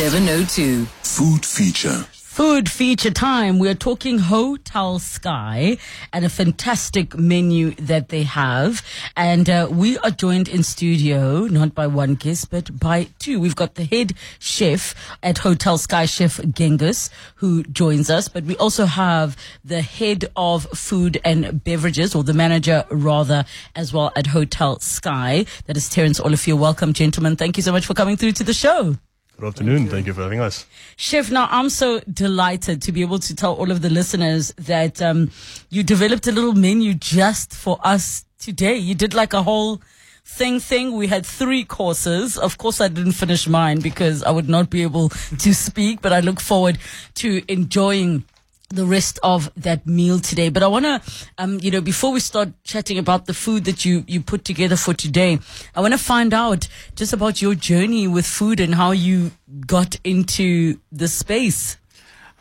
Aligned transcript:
702. 0.00 0.86
Food 1.02 1.44
feature. 1.44 2.06
Food 2.14 2.70
feature 2.70 3.10
time. 3.10 3.58
We're 3.58 3.74
talking 3.74 4.18
Hotel 4.18 4.98
Sky 4.98 5.76
and 6.10 6.24
a 6.24 6.30
fantastic 6.30 7.18
menu 7.18 7.72
that 7.72 8.08
they 8.08 8.22
have. 8.22 8.82
And 9.14 9.50
uh, 9.50 9.68
we 9.70 9.98
are 9.98 10.10
joined 10.10 10.48
in 10.48 10.62
studio, 10.62 11.40
not 11.40 11.74
by 11.74 11.86
one 11.86 12.14
guest, 12.14 12.50
but 12.50 12.80
by 12.80 13.08
two. 13.18 13.40
We've 13.40 13.54
got 13.54 13.74
the 13.74 13.84
head 13.84 14.14
chef 14.38 14.94
at 15.22 15.36
Hotel 15.36 15.76
Sky, 15.76 16.06
Chef 16.06 16.40
Genghis, 16.50 17.10
who 17.34 17.62
joins 17.64 18.08
us. 18.08 18.26
But 18.26 18.44
we 18.44 18.56
also 18.56 18.86
have 18.86 19.36
the 19.66 19.82
head 19.82 20.24
of 20.34 20.64
food 20.70 21.20
and 21.26 21.62
beverages, 21.62 22.14
or 22.14 22.24
the 22.24 22.32
manager 22.32 22.86
rather, 22.90 23.44
as 23.76 23.92
well 23.92 24.12
at 24.16 24.28
Hotel 24.28 24.80
Sky. 24.80 25.44
That 25.66 25.76
is 25.76 25.90
Terence 25.90 26.18
Olivier. 26.18 26.54
Welcome, 26.54 26.94
gentlemen. 26.94 27.36
Thank 27.36 27.58
you 27.58 27.62
so 27.62 27.70
much 27.70 27.84
for 27.84 27.92
coming 27.92 28.16
through 28.16 28.32
to 28.32 28.44
the 28.44 28.54
show. 28.54 28.96
Good 29.40 29.46
afternoon. 29.46 29.88
Thank 29.88 30.06
you 30.06 30.12
for 30.12 30.20
having 30.20 30.40
us. 30.40 30.66
Chef, 30.96 31.30
now 31.30 31.48
I'm 31.50 31.70
so 31.70 32.00
delighted 32.00 32.82
to 32.82 32.92
be 32.92 33.00
able 33.00 33.18
to 33.20 33.34
tell 33.34 33.54
all 33.54 33.70
of 33.70 33.80
the 33.80 33.88
listeners 33.88 34.52
that 34.58 35.00
um, 35.00 35.30
you 35.70 35.82
developed 35.82 36.26
a 36.26 36.32
little 36.32 36.52
menu 36.52 36.92
just 36.92 37.54
for 37.54 37.78
us 37.82 38.26
today. 38.38 38.76
You 38.76 38.94
did 38.94 39.14
like 39.14 39.32
a 39.32 39.42
whole 39.42 39.80
thing 40.26 40.60
thing. 40.60 40.92
We 40.92 41.06
had 41.06 41.24
three 41.24 41.64
courses. 41.64 42.36
Of 42.36 42.58
course, 42.58 42.82
I 42.82 42.88
didn't 42.88 43.12
finish 43.12 43.48
mine 43.48 43.80
because 43.80 44.22
I 44.22 44.30
would 44.30 44.46
not 44.46 44.68
be 44.68 44.82
able 44.82 45.08
to 45.08 45.54
speak, 45.54 46.02
but 46.02 46.12
I 46.12 46.20
look 46.20 46.38
forward 46.38 46.78
to 47.14 47.40
enjoying 47.50 48.24
the 48.70 48.86
rest 48.86 49.18
of 49.22 49.50
that 49.56 49.86
meal 49.86 50.18
today. 50.20 50.48
But 50.48 50.62
I 50.62 50.68
want 50.68 50.84
to, 50.84 51.02
um, 51.38 51.58
you 51.60 51.70
know, 51.70 51.80
before 51.80 52.12
we 52.12 52.20
start 52.20 52.50
chatting 52.64 52.98
about 52.98 53.26
the 53.26 53.34
food 53.34 53.64
that 53.64 53.84
you, 53.84 54.04
you 54.06 54.20
put 54.20 54.44
together 54.44 54.76
for 54.76 54.94
today, 54.94 55.38
I 55.74 55.80
want 55.80 55.92
to 55.92 55.98
find 55.98 56.32
out 56.32 56.68
just 56.94 57.12
about 57.12 57.42
your 57.42 57.54
journey 57.54 58.06
with 58.06 58.26
food 58.26 58.60
and 58.60 58.74
how 58.74 58.92
you 58.92 59.32
got 59.66 59.96
into 60.04 60.78
the 60.92 61.08
space. 61.08 61.76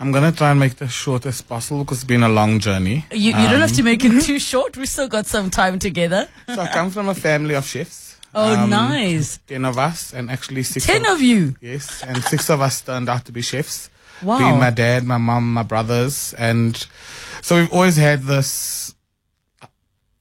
I'm 0.01 0.13
gonna 0.13 0.31
try 0.31 0.51
and 0.51 0.59
make 0.59 0.77
this 0.77 0.91
short 0.93 1.25
as 1.25 1.41
possible 1.41 1.83
because 1.83 1.97
it's 1.97 2.03
been 2.07 2.23
a 2.23 2.29
long 2.29 2.59
journey. 2.59 3.05
You, 3.11 3.33
you 3.35 3.47
don't 3.49 3.59
have 3.59 3.73
to 3.73 3.83
make 3.83 4.05
it 4.05 4.21
too 4.23 4.39
short. 4.39 4.77
We 4.77 4.85
still 4.85 5.09
got 5.09 5.25
some 5.25 5.49
time 5.49 5.77
together. 5.77 6.29
So 6.47 6.61
I 6.61 6.67
come 6.67 6.89
from 6.89 7.09
a 7.09 7.15
family 7.15 7.53
of 7.55 7.65
chefs. 7.65 8.15
Oh, 8.33 8.53
Um, 8.63 8.69
nice. 8.69 9.39
Ten 9.47 9.65
of 9.65 9.77
us, 9.77 10.13
and 10.13 10.29
actually 10.31 10.63
six. 10.63 10.85
Ten 10.85 11.05
of, 11.05 11.13
of 11.13 11.21
you. 11.21 11.55
yes, 11.59 12.01
and 12.03 12.23
six 12.23 12.49
of 12.49 12.61
us 12.61 12.79
turned 12.79 13.09
out 13.09 13.25
to 13.25 13.31
be 13.33 13.41
chefs. 13.41 13.89
Wow. 14.23 14.39
Being 14.39 14.59
my 14.59 14.69
dad, 14.69 15.03
my 15.03 15.17
mom, 15.17 15.53
my 15.53 15.63
brothers, 15.63 16.33
and 16.37 16.75
so 17.41 17.55
we've 17.57 17.71
always 17.73 17.95
had 17.97 18.23
this 18.23 18.93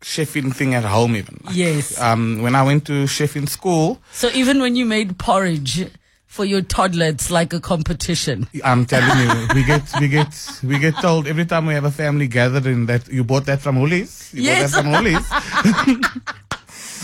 chefing 0.00 0.54
thing 0.54 0.74
at 0.74 0.84
home. 0.84 1.16
Even 1.16 1.40
Like, 1.44 1.56
Yes. 1.56 2.00
Um, 2.00 2.40
when 2.42 2.54
I 2.54 2.62
went 2.62 2.86
to 2.86 3.04
chefing 3.04 3.48
school, 3.48 4.00
So 4.12 4.30
even 4.34 4.60
when 4.60 4.76
you 4.76 4.84
made 4.86 5.18
porridge 5.18 5.90
for 6.26 6.44
your 6.44 6.60
toddler, 6.62 7.06
it's 7.06 7.30
like 7.30 7.52
a 7.52 7.60
competition. 7.60 8.46
I'm 8.62 8.84
telling 8.86 9.18
you, 9.18 9.48
we 9.54 9.64
get 9.64 9.82
we 10.00 10.08
get 10.08 10.60
we 10.62 10.78
get 10.78 10.94
told 11.00 11.26
every 11.26 11.44
time 11.46 11.66
we 11.66 11.74
have 11.74 11.84
a 11.84 11.90
family 11.90 12.28
gathering 12.28 12.86
that 12.86 13.08
you 13.08 13.24
bought 13.24 13.46
that 13.46 13.60
from 13.60 13.80
Woolies. 13.80 14.30
You 14.32 14.42
Yes. 14.42 14.72
bought 14.74 14.84
that 14.84 14.84
from 14.84 14.92
Woolies. 14.92 16.08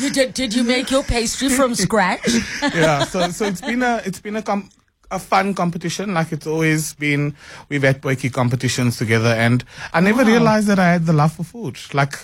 You 0.01 0.11
did, 0.11 0.35
did 0.35 0.53
you 0.53 0.65
make 0.65 0.91
your 0.91 1.05
pastry 1.05 1.49
from 1.49 1.77
scratch? 1.77 2.27
yeah, 2.75 3.05
so 3.05 3.29
so 3.31 3.45
it's 3.45 3.61
been 3.61 3.81
a 3.81 4.03
it's 4.05 4.19
been 4.21 4.35
a 4.35 4.43
com- 4.43 4.69
a 5.15 5.19
fun 5.19 5.55
competition. 5.55 6.13
Like 6.15 6.33
it's 6.33 6.47
always 6.47 6.95
been, 6.95 7.35
we've 7.69 7.83
had 7.83 8.03
potjie 8.03 8.33
competitions 8.33 8.97
together, 8.99 9.29
and 9.29 9.65
I 9.93 10.01
never 10.01 10.25
realized 10.25 10.67
that 10.69 10.79
I 10.79 10.93
had 10.93 11.07
the 11.07 11.13
love 11.13 11.33
for 11.33 11.45
food. 11.45 11.79
Like 11.95 12.15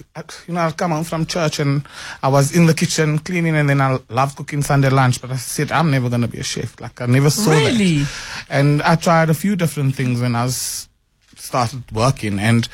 you 0.47 0.55
know, 0.55 0.61
I'd 0.61 0.77
come 0.77 0.91
home 0.91 1.05
from 1.05 1.27
church 1.27 1.61
and 1.61 1.83
I 2.23 2.29
was 2.29 2.55
in 2.55 2.67
the 2.67 2.75
kitchen 2.75 3.19
cleaning, 3.21 3.57
and 3.57 3.69
then 3.69 3.81
I 3.81 3.99
loved 4.09 4.37
cooking 4.37 4.63
Sunday 4.63 4.91
lunch. 4.91 5.21
But 5.21 5.31
I 5.33 5.37
said 5.37 5.73
I'm 5.73 5.91
never 5.91 6.09
gonna 6.11 6.29
be 6.29 6.39
a 6.39 6.45
chef. 6.45 6.81
Like 6.81 7.01
I 7.01 7.07
never 7.07 7.31
saw 7.31 7.51
Really? 7.53 7.99
that. 8.03 8.45
And 8.51 8.83
I 8.83 8.97
tried 8.97 9.31
a 9.31 9.35
few 9.35 9.57
different 9.57 9.95
things 9.95 10.21
when 10.21 10.35
I 10.37 10.45
was 10.45 10.89
started 11.37 11.83
working 11.93 12.39
and. 12.39 12.69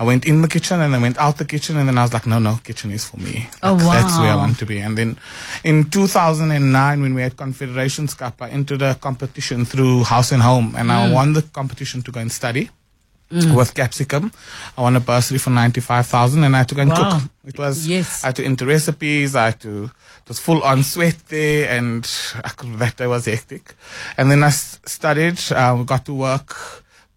I 0.00 0.04
went 0.04 0.24
in 0.24 0.40
the 0.40 0.48
kitchen 0.48 0.80
and 0.80 0.96
I 0.96 0.98
went 0.98 1.18
out 1.18 1.36
the 1.36 1.44
kitchen 1.44 1.76
and 1.76 1.86
then 1.86 1.98
I 1.98 2.02
was 2.02 2.12
like, 2.14 2.26
no, 2.26 2.38
no, 2.38 2.58
kitchen 2.64 2.90
is 2.90 3.04
for 3.04 3.18
me. 3.18 3.48
Oh, 3.62 3.74
Like, 3.74 4.00
That's 4.02 4.18
where 4.18 4.32
I 4.32 4.34
want 4.36 4.58
to 4.60 4.66
be. 4.66 4.78
And 4.80 4.96
then 4.96 5.18
in 5.62 5.90
2009, 5.90 7.02
when 7.02 7.12
we 7.14 7.20
had 7.20 7.36
Confederations 7.36 8.14
Cup, 8.14 8.40
I 8.40 8.48
entered 8.48 8.80
a 8.80 8.94
competition 8.94 9.66
through 9.66 10.04
House 10.04 10.32
and 10.32 10.42
Home, 10.42 10.74
and 10.78 10.88
Mm. 10.88 10.92
I 10.96 11.12
won 11.12 11.34
the 11.34 11.42
competition 11.42 12.00
to 12.02 12.10
go 12.10 12.20
and 12.20 12.32
study. 12.32 12.70
With 13.32 13.74
capsicum, 13.74 14.32
I 14.76 14.80
won 14.82 14.96
a 14.96 15.00
bursary 15.00 15.38
for 15.38 15.50
ninety 15.50 15.80
five 15.80 16.04
thousand, 16.04 16.42
and 16.42 16.52
I 16.56 16.58
had 16.60 16.68
to 16.70 16.74
go 16.74 16.82
and 16.82 16.90
Wow. 16.90 17.20
cook. 17.20 17.30
It 17.46 17.58
was 17.58 17.86
Yes. 17.86 18.24
I 18.24 18.28
had 18.28 18.36
to 18.36 18.44
enter 18.44 18.66
recipes. 18.66 19.36
I 19.36 19.44
had 19.44 19.60
to 19.60 19.84
it 19.84 20.28
was 20.28 20.40
full 20.40 20.60
on 20.64 20.82
sweat 20.82 21.14
there, 21.28 21.70
and 21.70 22.02
I 22.42 22.48
could, 22.48 22.76
that 22.80 22.96
day 22.96 23.06
was 23.06 23.26
hectic. 23.26 23.76
And 24.16 24.32
then 24.32 24.42
I 24.42 24.48
s- 24.48 24.80
studied. 24.84 25.38
Uh, 25.52 25.76
we 25.78 25.84
got 25.84 26.04
to 26.06 26.12
work. 26.14 26.56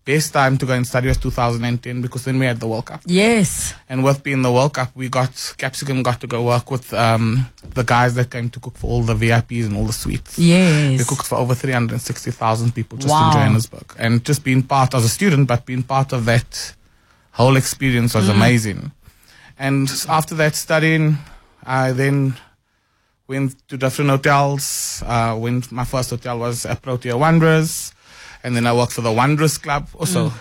Best 0.06 0.34
time 0.34 0.58
to 0.58 0.66
go 0.66 0.74
and 0.74 0.86
study 0.86 1.08
was 1.08 1.18
2010 1.18 2.02
because 2.02 2.26
then 2.26 2.38
we 2.38 2.46
had 2.46 2.60
the 2.60 2.68
World 2.68 2.86
Cup. 2.88 3.02
yes. 3.06 3.74
And 3.88 4.04
with 4.04 4.22
being 4.22 4.42
the 4.42 4.52
World 4.52 4.74
Cup, 4.74 4.92
we 4.96 5.08
got 5.08 5.32
Capsicum 5.58 6.04
got 6.04 6.20
to 6.20 6.28
go 6.28 6.44
work 6.44 6.70
with 6.72 6.94
um, 6.94 7.48
the 7.74 7.84
guys 7.84 8.14
that 8.16 8.30
came 8.30 8.50
to 8.50 8.60
cook 8.60 8.76
for 8.78 8.88
all 8.88 9.02
the 9.04 9.14
VIPs 9.16 9.66
and 9.68 9.78
all 9.78 9.86
the 9.86 9.94
suites. 9.94 10.38
Yes. 10.38 10.98
They 11.00 11.06
cooked 11.06 11.26
for 11.26 11.36
over 11.38 11.56
360,000 11.56 12.76
people 12.76 12.98
just 12.98 13.10
Wow. 13.12 13.28
in 13.28 13.34
Johannesburg. 13.34 13.94
And 13.98 14.26
just 14.26 14.44
being 14.44 14.62
part 14.64 14.94
as 14.94 15.06
a 15.06 15.10
student, 15.10 15.48
but 15.48 15.66
being 15.66 15.84
part 15.84 16.12
of 16.12 16.26
that 16.26 16.74
whole 17.32 17.56
experience 17.56 18.12
Mm. 18.12 18.16
was 18.16 18.30
amazing. 18.30 18.92
And 19.58 19.90
after 20.10 20.36
that 20.36 20.56
studying, 20.56 21.18
I 21.66 21.94
then 21.94 22.36
went 23.28 23.56
to 23.70 23.78
different 23.78 24.10
hotels. 24.10 25.02
Uh, 25.06 25.38
went, 25.40 25.72
my 25.72 25.86
first 25.86 26.10
hotel 26.10 26.40
was 26.40 26.66
at 26.66 26.82
Protea 26.82 27.16
Wanderers. 27.16 27.94
And 28.44 28.56
then 28.56 28.68
I 28.68 28.74
worked 28.74 28.92
for 28.94 29.02
the 29.02 29.12
Wanderers 29.12 29.58
Club. 29.58 29.88
Also, 29.98 30.30
Mm. 30.30 30.34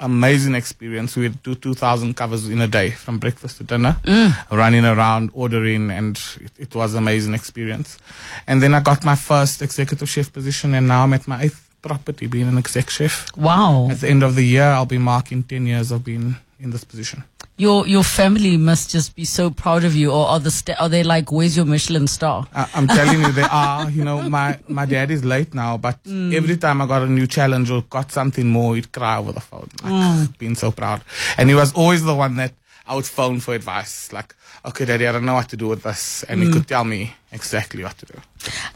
amazing 0.00 0.54
experience. 0.54 1.16
We 1.16 1.28
do 1.28 1.54
2,000 1.54 2.14
covers 2.16 2.48
in 2.48 2.60
a 2.60 2.66
day 2.66 2.90
from 2.92 3.18
breakfast 3.18 3.58
to 3.58 3.64
dinner, 3.64 3.96
Mm. 4.04 4.34
running 4.50 4.84
around, 4.84 5.30
ordering, 5.32 5.90
and 5.90 6.18
it, 6.40 6.52
it 6.58 6.74
was 6.74 6.94
amazing 6.94 7.34
experience. 7.34 7.98
And 8.46 8.62
then 8.62 8.74
I 8.74 8.80
got 8.80 9.04
my 9.04 9.14
first 9.16 9.62
executive 9.62 10.08
chef 10.08 10.32
position, 10.32 10.74
and 10.74 10.88
now 10.88 11.02
I'm 11.04 11.12
at 11.12 11.26
my 11.28 11.42
eighth 11.42 11.60
property 11.82 12.26
being 12.26 12.48
an 12.48 12.58
exec 12.58 12.90
chef. 12.90 13.26
Wow. 13.36 13.88
At 13.90 14.00
the 14.00 14.08
end 14.08 14.22
of 14.22 14.34
the 14.34 14.44
year, 14.44 14.64
I'll 14.64 14.86
be 14.86 14.98
marking 14.98 15.42
10 15.42 15.66
years 15.66 15.90
of 15.90 16.04
being 16.04 16.36
in 16.58 16.70
this 16.70 16.84
position. 16.84 17.24
Your 17.56 17.86
your 17.86 18.04
family 18.04 18.56
must 18.56 18.90
just 18.90 19.14
be 19.14 19.26
so 19.26 19.50
proud 19.50 19.84
of 19.84 19.94
you, 19.94 20.10
or 20.10 20.26
are 20.28 20.40
the 20.40 20.50
sta- 20.50 20.76
are 20.80 20.88
they 20.88 21.02
like, 21.02 21.30
"Where's 21.30 21.56
your 21.56 21.66
Michelin 21.66 22.06
star"? 22.06 22.46
I, 22.54 22.66
I'm 22.74 22.88
telling 22.88 23.20
you, 23.20 23.32
they 23.32 23.42
are. 23.50 23.90
You 23.90 24.02
know, 24.02 24.30
my 24.30 24.58
my 24.66 24.86
dad 24.86 25.10
is 25.10 25.24
late 25.24 25.52
now, 25.52 25.76
but 25.76 26.02
mm. 26.04 26.32
every 26.34 26.56
time 26.56 26.80
I 26.80 26.86
got 26.86 27.02
a 27.02 27.06
new 27.06 27.26
challenge 27.26 27.70
or 27.70 27.82
got 27.82 28.12
something 28.12 28.48
more, 28.48 28.76
he'd 28.76 28.92
cry 28.92 29.18
over 29.18 29.32
the 29.32 29.40
phone, 29.40 29.68
like 29.82 29.92
mm. 29.92 30.38
being 30.38 30.54
so 30.54 30.72
proud. 30.72 31.02
And 31.36 31.50
he 31.50 31.54
was 31.54 31.74
always 31.74 32.02
the 32.02 32.14
one 32.14 32.36
that 32.36 32.54
I 32.86 32.94
would 32.94 33.06
phone 33.06 33.40
for 33.40 33.54
advice, 33.54 34.10
like, 34.12 34.34
"Okay, 34.64 34.84
daddy, 34.84 35.06
I 35.06 35.12
don't 35.12 35.24
know 35.24 35.34
what 35.34 35.48
to 35.50 35.56
do 35.56 35.68
with 35.68 35.82
this," 35.82 36.22
and 36.28 36.42
he 36.42 36.50
could 36.52 36.66
tell 36.68 36.84
me 36.84 37.14
exactly 37.32 37.82
what 37.82 37.96
to 37.98 38.06
do. 38.06 38.14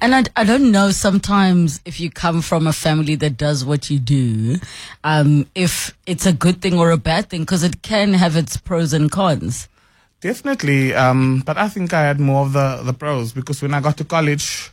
And 0.01 0.15
I, 0.15 0.25
I 0.37 0.45
don't 0.45 0.71
know 0.71 0.91
sometimes 0.91 1.81
if 1.85 2.01
you 2.01 2.11
come 2.11 2.43
from 2.43 2.67
a 2.67 2.73
family 2.73 3.17
that 3.17 3.37
does 3.37 3.65
what 3.65 3.91
you 3.91 3.99
do, 3.99 4.57
um, 5.03 5.47
if 5.55 5.95
it's 6.07 6.27
a 6.27 6.33
good 6.33 6.61
thing 6.63 6.79
or 6.79 6.91
a 6.91 6.97
bad 6.97 7.29
thing, 7.31 7.43
because 7.43 7.63
it 7.65 7.83
can 7.83 8.15
have 8.15 8.37
its 8.37 8.57
pros 8.57 8.93
and 8.93 9.11
cons. 9.11 9.69
Definitely, 10.21 10.95
um, 10.95 11.43
but 11.45 11.59
I 11.59 11.69
think 11.69 11.93
I 11.93 12.03
had 12.03 12.19
more 12.19 12.47
of 12.47 12.53
the 12.53 12.81
the 12.83 12.95
pros 12.95 13.33
because 13.33 13.61
when 13.63 13.75
I 13.75 13.81
got 13.81 13.97
to 13.99 14.05
college. 14.05 14.71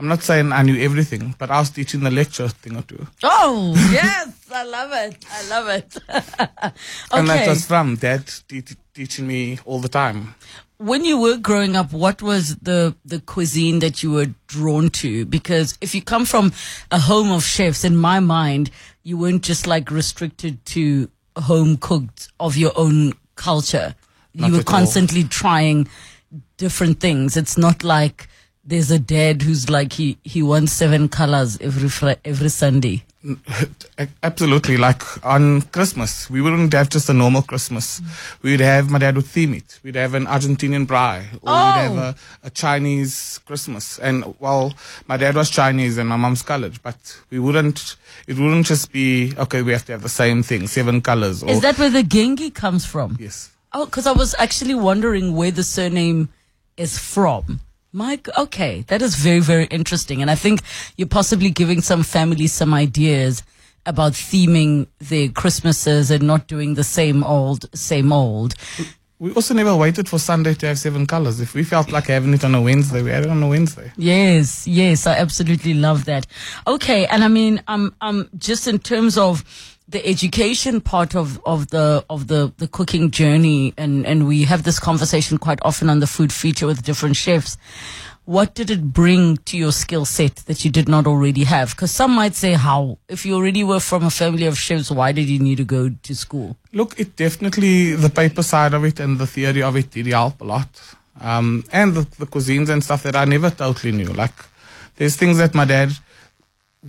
I'm 0.00 0.08
not 0.08 0.22
saying 0.24 0.50
I 0.50 0.62
knew 0.62 0.76
everything, 0.82 1.34
but 1.38 1.48
I 1.50 1.60
was 1.60 1.70
teaching 1.70 2.00
the 2.00 2.10
lecture 2.10 2.48
thing 2.48 2.76
or 2.76 2.82
two. 2.82 3.06
Oh, 3.22 3.72
yes, 3.92 4.32
I 4.52 4.64
love 4.64 4.90
it. 4.92 5.24
I 5.30 5.48
love 5.48 5.68
it. 5.68 5.96
And 7.12 7.28
that 7.28 7.46
was 7.46 7.66
from 7.66 7.94
dad 7.96 8.24
te- 8.48 8.64
teaching 8.94 9.26
me 9.26 9.58
all 9.64 9.80
the 9.80 9.88
time. 9.88 10.34
when 10.78 11.04
you 11.04 11.16
were 11.16 11.36
growing 11.36 11.76
up, 11.76 11.92
what 11.92 12.20
was 12.22 12.56
the 12.56 12.94
the 13.04 13.20
cuisine 13.20 13.78
that 13.78 14.02
you 14.02 14.10
were 14.10 14.26
drawn 14.48 14.90
to? 14.90 15.24
Because 15.24 15.78
if 15.80 15.94
you 15.94 16.02
come 16.02 16.24
from 16.24 16.52
a 16.90 16.98
home 16.98 17.30
of 17.30 17.44
chefs, 17.44 17.84
in 17.84 17.96
my 17.96 18.18
mind, 18.20 18.70
you 19.04 19.16
weren't 19.16 19.42
just 19.42 19.66
like 19.66 19.90
restricted 19.90 20.64
to 20.66 21.08
home 21.36 21.76
cooked 21.76 22.28
of 22.40 22.56
your 22.56 22.72
own 22.74 23.12
culture. 23.36 23.94
Not 24.34 24.46
you 24.46 24.52
were 24.54 24.60
at 24.60 24.66
all. 24.66 24.78
constantly 24.78 25.24
trying 25.24 25.88
different 26.56 27.00
things. 27.00 27.36
It's 27.36 27.56
not 27.56 27.84
like 27.84 28.28
there's 28.64 28.90
a 28.90 28.98
dad 28.98 29.42
who's 29.42 29.68
like 29.68 29.92
he 29.92 30.18
he 30.24 30.42
wants 30.42 30.72
seven 30.72 31.08
colors 31.08 31.58
every 31.60 31.88
fri- 31.88 32.16
every 32.24 32.48
Sunday. 32.48 33.04
Absolutely. 34.22 34.76
Like 34.76 35.02
on 35.24 35.62
Christmas, 35.62 36.28
we 36.28 36.40
wouldn't 36.40 36.72
have 36.72 36.88
just 36.88 37.08
a 37.08 37.12
normal 37.12 37.42
Christmas. 37.42 38.00
We'd 38.42 38.60
have, 38.60 38.90
my 38.90 38.98
dad 38.98 39.14
would 39.16 39.26
theme 39.26 39.54
it. 39.54 39.78
We'd 39.84 39.94
have 39.94 40.14
an 40.14 40.26
Argentinian 40.26 40.86
braai, 40.86 41.32
or 41.34 41.38
Oh. 41.44 41.66
we'd 41.66 41.80
have 41.82 41.96
a, 41.98 42.14
a 42.44 42.50
Chinese 42.50 43.38
Christmas. 43.46 43.98
And 44.00 44.34
well, 44.40 44.74
my 45.06 45.16
dad 45.16 45.36
was 45.36 45.50
Chinese 45.50 45.98
and 45.98 46.08
my 46.08 46.16
mom's 46.16 46.42
colored, 46.42 46.82
but 46.82 46.96
we 47.30 47.38
wouldn't, 47.38 47.94
it 48.26 48.38
wouldn't 48.38 48.66
just 48.66 48.90
be, 48.92 49.32
okay, 49.38 49.62
we 49.62 49.70
have 49.72 49.84
to 49.86 49.92
have 49.92 50.02
the 50.02 50.08
same 50.08 50.42
thing, 50.42 50.66
seven 50.66 51.00
colors. 51.00 51.42
Or, 51.44 51.50
Is 51.50 51.60
that 51.60 51.78
where 51.78 51.90
the 51.90 52.02
gengi 52.02 52.52
comes 52.52 52.84
from? 52.84 53.16
Yes. 53.20 53.50
Oh, 53.72 53.84
because 53.86 54.06
I 54.08 54.12
was 54.12 54.34
actually 54.38 54.74
wondering 54.74 55.34
where 55.36 55.50
the 55.52 55.64
surname 55.64 56.28
is 56.76 56.98
from. 56.98 57.60
Mike, 57.94 58.26
okay, 58.38 58.82
that 58.88 59.02
is 59.02 59.16
very, 59.16 59.40
very 59.40 59.66
interesting. 59.66 60.22
And 60.22 60.30
I 60.30 60.34
think 60.34 60.60
you're 60.96 61.06
possibly 61.06 61.50
giving 61.50 61.82
some 61.82 62.02
families 62.02 62.52
some 62.52 62.72
ideas 62.72 63.42
about 63.84 64.12
theming 64.12 64.86
their 64.98 65.28
Christmases 65.28 66.10
and 66.10 66.22
not 66.22 66.46
doing 66.46 66.72
the 66.72 66.84
same 66.84 67.22
old, 67.22 67.66
same 67.76 68.10
old. 68.10 68.54
We 69.18 69.32
also 69.34 69.52
never 69.52 69.76
waited 69.76 70.08
for 70.08 70.18
Sunday 70.18 70.54
to 70.54 70.66
have 70.68 70.78
seven 70.78 71.06
colors. 71.06 71.38
If 71.40 71.52
we 71.52 71.64
felt 71.64 71.92
like 71.92 72.06
having 72.06 72.32
it 72.32 72.44
on 72.44 72.54
a 72.54 72.62
Wednesday, 72.62 73.02
we 73.02 73.10
had 73.10 73.24
it 73.24 73.30
on 73.30 73.42
a 73.42 73.48
Wednesday. 73.48 73.92
Yes, 73.98 74.66
yes, 74.66 75.06
I 75.06 75.16
absolutely 75.16 75.74
love 75.74 76.06
that. 76.06 76.26
Okay, 76.66 77.06
and 77.06 77.22
I 77.22 77.28
mean, 77.28 77.62
um, 77.68 77.94
um, 78.00 78.30
just 78.38 78.66
in 78.66 78.78
terms 78.78 79.18
of 79.18 79.44
the 79.88 80.04
education 80.06 80.80
part 80.80 81.14
of, 81.14 81.40
of 81.44 81.68
the 81.68 82.04
of 82.08 82.28
the, 82.28 82.52
the 82.58 82.68
cooking 82.68 83.10
journey 83.10 83.74
and, 83.76 84.06
and 84.06 84.26
we 84.26 84.44
have 84.44 84.62
this 84.62 84.78
conversation 84.78 85.38
quite 85.38 85.58
often 85.62 85.90
on 85.90 86.00
the 86.00 86.06
food 86.06 86.32
feature 86.32 86.66
with 86.66 86.82
different 86.82 87.16
chefs. 87.16 87.56
What 88.24 88.54
did 88.54 88.70
it 88.70 88.92
bring 88.92 89.38
to 89.38 89.58
your 89.58 89.72
skill 89.72 90.04
set 90.04 90.36
that 90.46 90.64
you 90.64 90.70
did 90.70 90.88
not 90.88 91.08
already 91.08 91.42
have? 91.42 91.70
Because 91.70 91.90
some 91.90 92.12
might 92.12 92.36
say, 92.36 92.52
how? 92.52 92.98
If 93.08 93.26
you 93.26 93.34
already 93.34 93.64
were 93.64 93.80
from 93.80 94.04
a 94.04 94.10
family 94.10 94.46
of 94.46 94.56
chefs, 94.56 94.92
why 94.92 95.10
did 95.10 95.28
you 95.28 95.40
need 95.40 95.56
to 95.56 95.64
go 95.64 95.90
to 95.90 96.14
school? 96.14 96.56
Look, 96.72 96.98
it 97.00 97.16
definitely, 97.16 97.96
the 97.96 98.10
paper 98.10 98.44
side 98.44 98.74
of 98.74 98.84
it 98.84 99.00
and 99.00 99.18
the 99.18 99.26
theory 99.26 99.64
of 99.64 99.76
it 99.76 99.90
did 99.90 100.06
help 100.06 100.40
a 100.40 100.44
lot. 100.44 100.68
Um, 101.20 101.64
and 101.72 101.94
the, 101.94 102.02
the 102.16 102.26
cuisines 102.26 102.68
and 102.68 102.82
stuff 102.84 103.02
that 103.02 103.16
I 103.16 103.24
never 103.24 103.50
totally 103.50 103.90
knew. 103.90 104.12
Like, 104.12 104.34
there's 104.96 105.16
things 105.16 105.38
that 105.38 105.52
my 105.52 105.64
dad, 105.64 105.90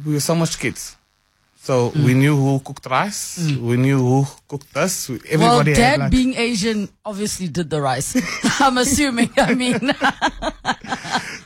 we 0.05 0.13
were 0.13 0.19
so 0.19 0.35
much 0.35 0.59
kids. 0.59 0.95
So 1.63 1.91
Mm. 1.91 2.03
we 2.05 2.13
knew 2.13 2.35
who 2.35 2.59
cooked 2.59 2.85
rice. 2.91 3.37
We 3.69 3.77
knew 3.77 3.97
who 3.97 4.27
cooked 4.49 4.73
this. 4.73 5.09
Everybody 5.09 5.71
well, 5.71 5.79
dad 5.83 5.99
like, 5.99 6.11
being 6.11 6.33
Asian 6.35 6.89
obviously 7.05 7.47
did 7.47 7.69
the 7.69 7.79
rice. 7.81 8.09
I'm 8.59 8.77
assuming. 8.77 9.31
I 9.37 9.53
mean, 9.55 9.79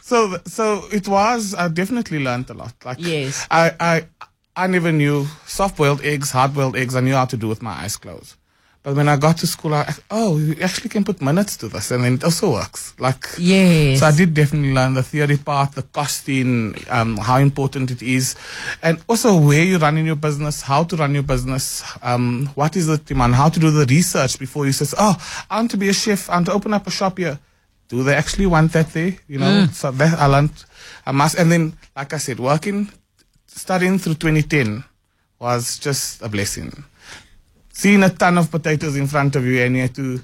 So, 0.02 0.38
so 0.46 0.86
it 0.92 1.08
was. 1.08 1.54
I 1.54 1.68
definitely 1.68 2.20
learned 2.20 2.50
a 2.50 2.54
lot. 2.56 2.74
Like, 2.84 2.98
Yes. 3.00 3.46
I, 3.52 3.72
I, 3.80 3.96
I 4.56 4.66
never 4.68 4.92
knew 4.92 5.28
soft-boiled 5.46 6.02
eggs, 6.02 6.32
hard-boiled 6.32 6.76
eggs. 6.78 6.96
I 6.96 7.02
knew 7.02 7.14
how 7.14 7.26
to 7.26 7.38
do 7.38 7.48
with 7.48 7.62
my 7.62 7.74
eyes 7.84 7.98
closed. 7.98 8.36
But 8.88 8.96
when 8.96 9.10
I 9.10 9.18
got 9.18 9.36
to 9.40 9.48
school, 9.48 9.74
I 9.74 9.94
oh, 10.10 10.38
you 10.38 10.56
actually 10.64 10.88
can 10.88 11.04
put 11.04 11.22
minutes 11.22 11.58
to 11.58 11.68
this, 11.68 11.92
and 11.92 12.06
then 12.06 12.14
it 12.14 12.24
also 12.24 12.54
works. 12.54 12.94
Like, 12.98 13.28
yes. 13.38 14.00
so 14.00 14.06
I 14.06 14.16
did 14.16 14.34
definitely 14.34 14.72
learn 14.72 14.94
the 14.94 15.04
theory 15.04 15.36
part, 15.36 15.74
the 15.74 15.82
costing, 15.82 16.74
um, 16.90 17.18
how 17.18 17.36
important 17.36 17.92
it 17.92 18.02
is, 18.02 18.38
and 18.82 18.98
also 19.10 19.38
where 19.38 19.62
you 19.62 19.78
run 19.78 19.98
in 19.98 20.06
your 20.06 20.16
business, 20.16 20.62
how 20.62 20.86
to 20.86 20.96
run 20.96 21.14
your 21.14 21.24
business, 21.24 21.84
um, 22.02 22.50
what 22.56 22.78
is 22.78 22.88
the 22.88 22.98
demand, 22.98 23.36
how 23.36 23.50
to 23.50 23.60
do 23.60 23.72
the 23.72 23.86
research 23.88 24.40
before 24.40 24.66
you 24.66 24.72
say, 24.72 24.96
oh, 24.98 25.18
I 25.50 25.58
want 25.58 25.72
to 25.72 25.78
be 25.78 25.90
a 25.90 25.94
chef, 25.94 26.30
I 26.30 26.36
want 26.36 26.46
to 26.46 26.54
open 26.54 26.74
up 26.74 26.88
a 26.88 26.92
shop 26.92 27.18
here. 27.18 27.38
Do 27.90 28.04
they 28.04 28.16
actually 28.16 28.46
want 28.46 28.72
that 28.72 28.94
there? 28.94 29.18
You 29.28 29.40
know, 29.40 29.66
so 29.74 29.92
that 29.92 30.18
I 30.18 30.28
learned, 30.28 30.64
I 31.06 31.12
must, 31.12 31.38
and 31.38 31.52
then, 31.52 31.74
like 31.94 32.14
I 32.14 32.20
said, 32.20 32.40
working, 32.40 32.90
studying 33.48 34.00
through 34.00 34.14
2010 34.14 34.82
was 35.40 35.78
just 35.78 36.22
a 36.22 36.30
blessing. 36.30 36.86
Seeing 37.78 38.02
a 38.02 38.10
ton 38.10 38.40
of 38.40 38.50
potatoes 38.50 38.96
in 38.96 39.06
front 39.06 39.36
of 39.36 39.46
you 39.46 39.62
and 39.62 39.76
you 39.76 39.84
had 39.84 39.94
to 39.94 40.20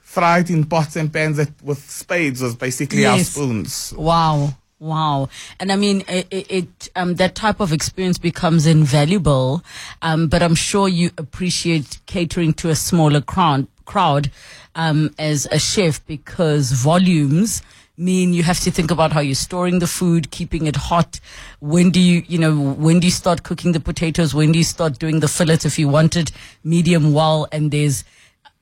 fry 0.00 0.38
it 0.38 0.48
in 0.48 0.64
pots 0.64 0.96
and 0.96 1.12
pans 1.12 1.36
that 1.36 1.50
with 1.62 1.78
spades 1.90 2.40
was 2.40 2.54
basically 2.54 3.04
our 3.04 3.18
spoons. 3.18 3.92
Wow. 3.94 4.54
Wow. 4.78 5.28
And 5.60 5.70
I 5.70 5.76
mean, 5.76 6.04
it, 6.08 6.26
it 6.30 6.88
um, 6.96 7.16
that 7.16 7.34
type 7.34 7.60
of 7.60 7.70
experience 7.70 8.16
becomes 8.16 8.64
invaluable. 8.64 9.62
Um, 10.00 10.28
but 10.28 10.42
I'm 10.42 10.54
sure 10.54 10.88
you 10.88 11.10
appreciate 11.18 11.98
catering 12.06 12.54
to 12.54 12.70
a 12.70 12.74
smaller 12.74 13.20
crowd, 13.20 13.66
crowd, 13.84 14.30
um, 14.74 15.14
as 15.18 15.46
a 15.52 15.58
chef 15.58 16.04
because 16.06 16.72
volumes 16.72 17.60
mean 17.96 18.32
you 18.32 18.42
have 18.42 18.60
to 18.60 18.70
think 18.70 18.90
about 18.90 19.12
how 19.12 19.20
you're 19.20 19.34
storing 19.34 19.78
the 19.78 19.86
food, 19.86 20.30
keeping 20.30 20.66
it 20.66 20.76
hot. 20.76 21.20
When 21.60 21.90
do 21.90 22.00
you, 22.00 22.24
you 22.26 22.38
know, 22.38 22.58
when 22.58 23.00
do 23.00 23.06
you 23.06 23.12
start 23.12 23.42
cooking 23.42 23.72
the 23.72 23.80
potatoes? 23.80 24.34
When 24.34 24.52
do 24.52 24.58
you 24.58 24.64
start 24.64 24.98
doing 24.98 25.20
the 25.20 25.28
fillets 25.28 25.64
if 25.64 25.78
you 25.78 25.88
want 25.88 26.16
it 26.16 26.32
medium 26.64 27.12
well 27.12 27.46
and 27.52 27.70
there's, 27.70 28.04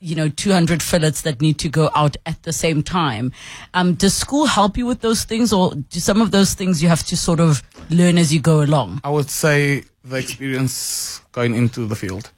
you 0.00 0.17
know, 0.17 0.29
200 0.29 0.82
fillets 0.82 1.23
that 1.23 1.40
need 1.40 1.58
to 1.61 1.69
go 1.69 1.88
out 1.94 2.17
at 2.26 2.43
the 2.43 2.52
same 2.52 2.82
time. 2.82 3.32
Um, 3.73 3.94
does 3.94 4.14
school 4.14 4.46
help 4.46 4.76
you 4.76 4.84
with 4.84 5.00
those 5.00 5.25
things 5.25 5.52
or 5.52 5.75
do 5.75 6.00
some 6.00 6.20
of 6.20 6.32
those 6.32 6.55
things 6.55 6.82
you 6.82 6.88
have 6.88 7.05
to 7.05 7.17
sort 7.17 7.38
of 7.40 7.62
learn 7.88 8.19
as 8.19 8.34
you 8.34 8.40
go 8.40 8.62
along? 8.62 9.00
I 9.05 9.11
would 9.11 9.31
say 9.31 9.84
the 10.05 10.17
experience 10.17 11.20
going 11.31 11.55
into 11.55 11.87
the 11.87 11.94
field. 11.94 12.31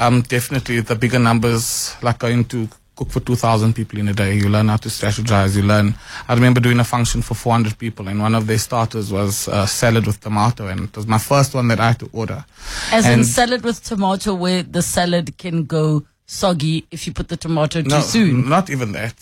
Um, 0.00 0.22
definitely 0.22 0.80
the 0.80 0.96
bigger 0.96 1.20
numbers, 1.20 1.94
like 2.02 2.18
going 2.18 2.44
to 2.46 2.68
cook 3.00 3.10
for 3.10 3.20
2,000 3.20 3.72
people 3.74 3.98
in 3.98 4.08
a 4.08 4.12
day. 4.12 4.34
You 4.36 4.50
learn 4.50 4.68
how 4.68 4.76
to 4.76 4.90
strategize. 4.90 5.56
You 5.56 5.62
learn. 5.62 5.94
I 6.28 6.34
remember 6.34 6.60
doing 6.60 6.78
a 6.80 6.84
function 6.84 7.22
for 7.22 7.34
400 7.34 7.78
people, 7.78 8.08
and 8.08 8.20
one 8.20 8.34
of 8.34 8.46
their 8.46 8.58
starters 8.58 9.10
was 9.10 9.48
uh, 9.48 9.64
salad 9.64 10.06
with 10.06 10.20
tomato, 10.20 10.66
and 10.66 10.80
it 10.80 10.94
was 10.94 11.06
my 11.06 11.16
first 11.18 11.54
one 11.54 11.68
that 11.68 11.80
I 11.80 11.88
had 11.88 12.00
to 12.00 12.10
order. 12.12 12.44
As 12.92 13.08
in 13.08 13.24
salad 13.24 13.62
with 13.64 13.82
tomato 13.82 14.34
where 14.34 14.62
the 14.62 14.82
salad 14.82 15.38
can 15.38 15.64
go 15.64 16.04
soggy 16.26 16.86
if 16.90 17.06
you 17.06 17.14
put 17.14 17.28
the 17.28 17.38
tomato 17.38 17.80
too 17.80 17.88
no, 17.88 18.00
soon. 18.00 18.48
Not 18.48 18.68
even 18.68 18.92
that. 18.92 19.16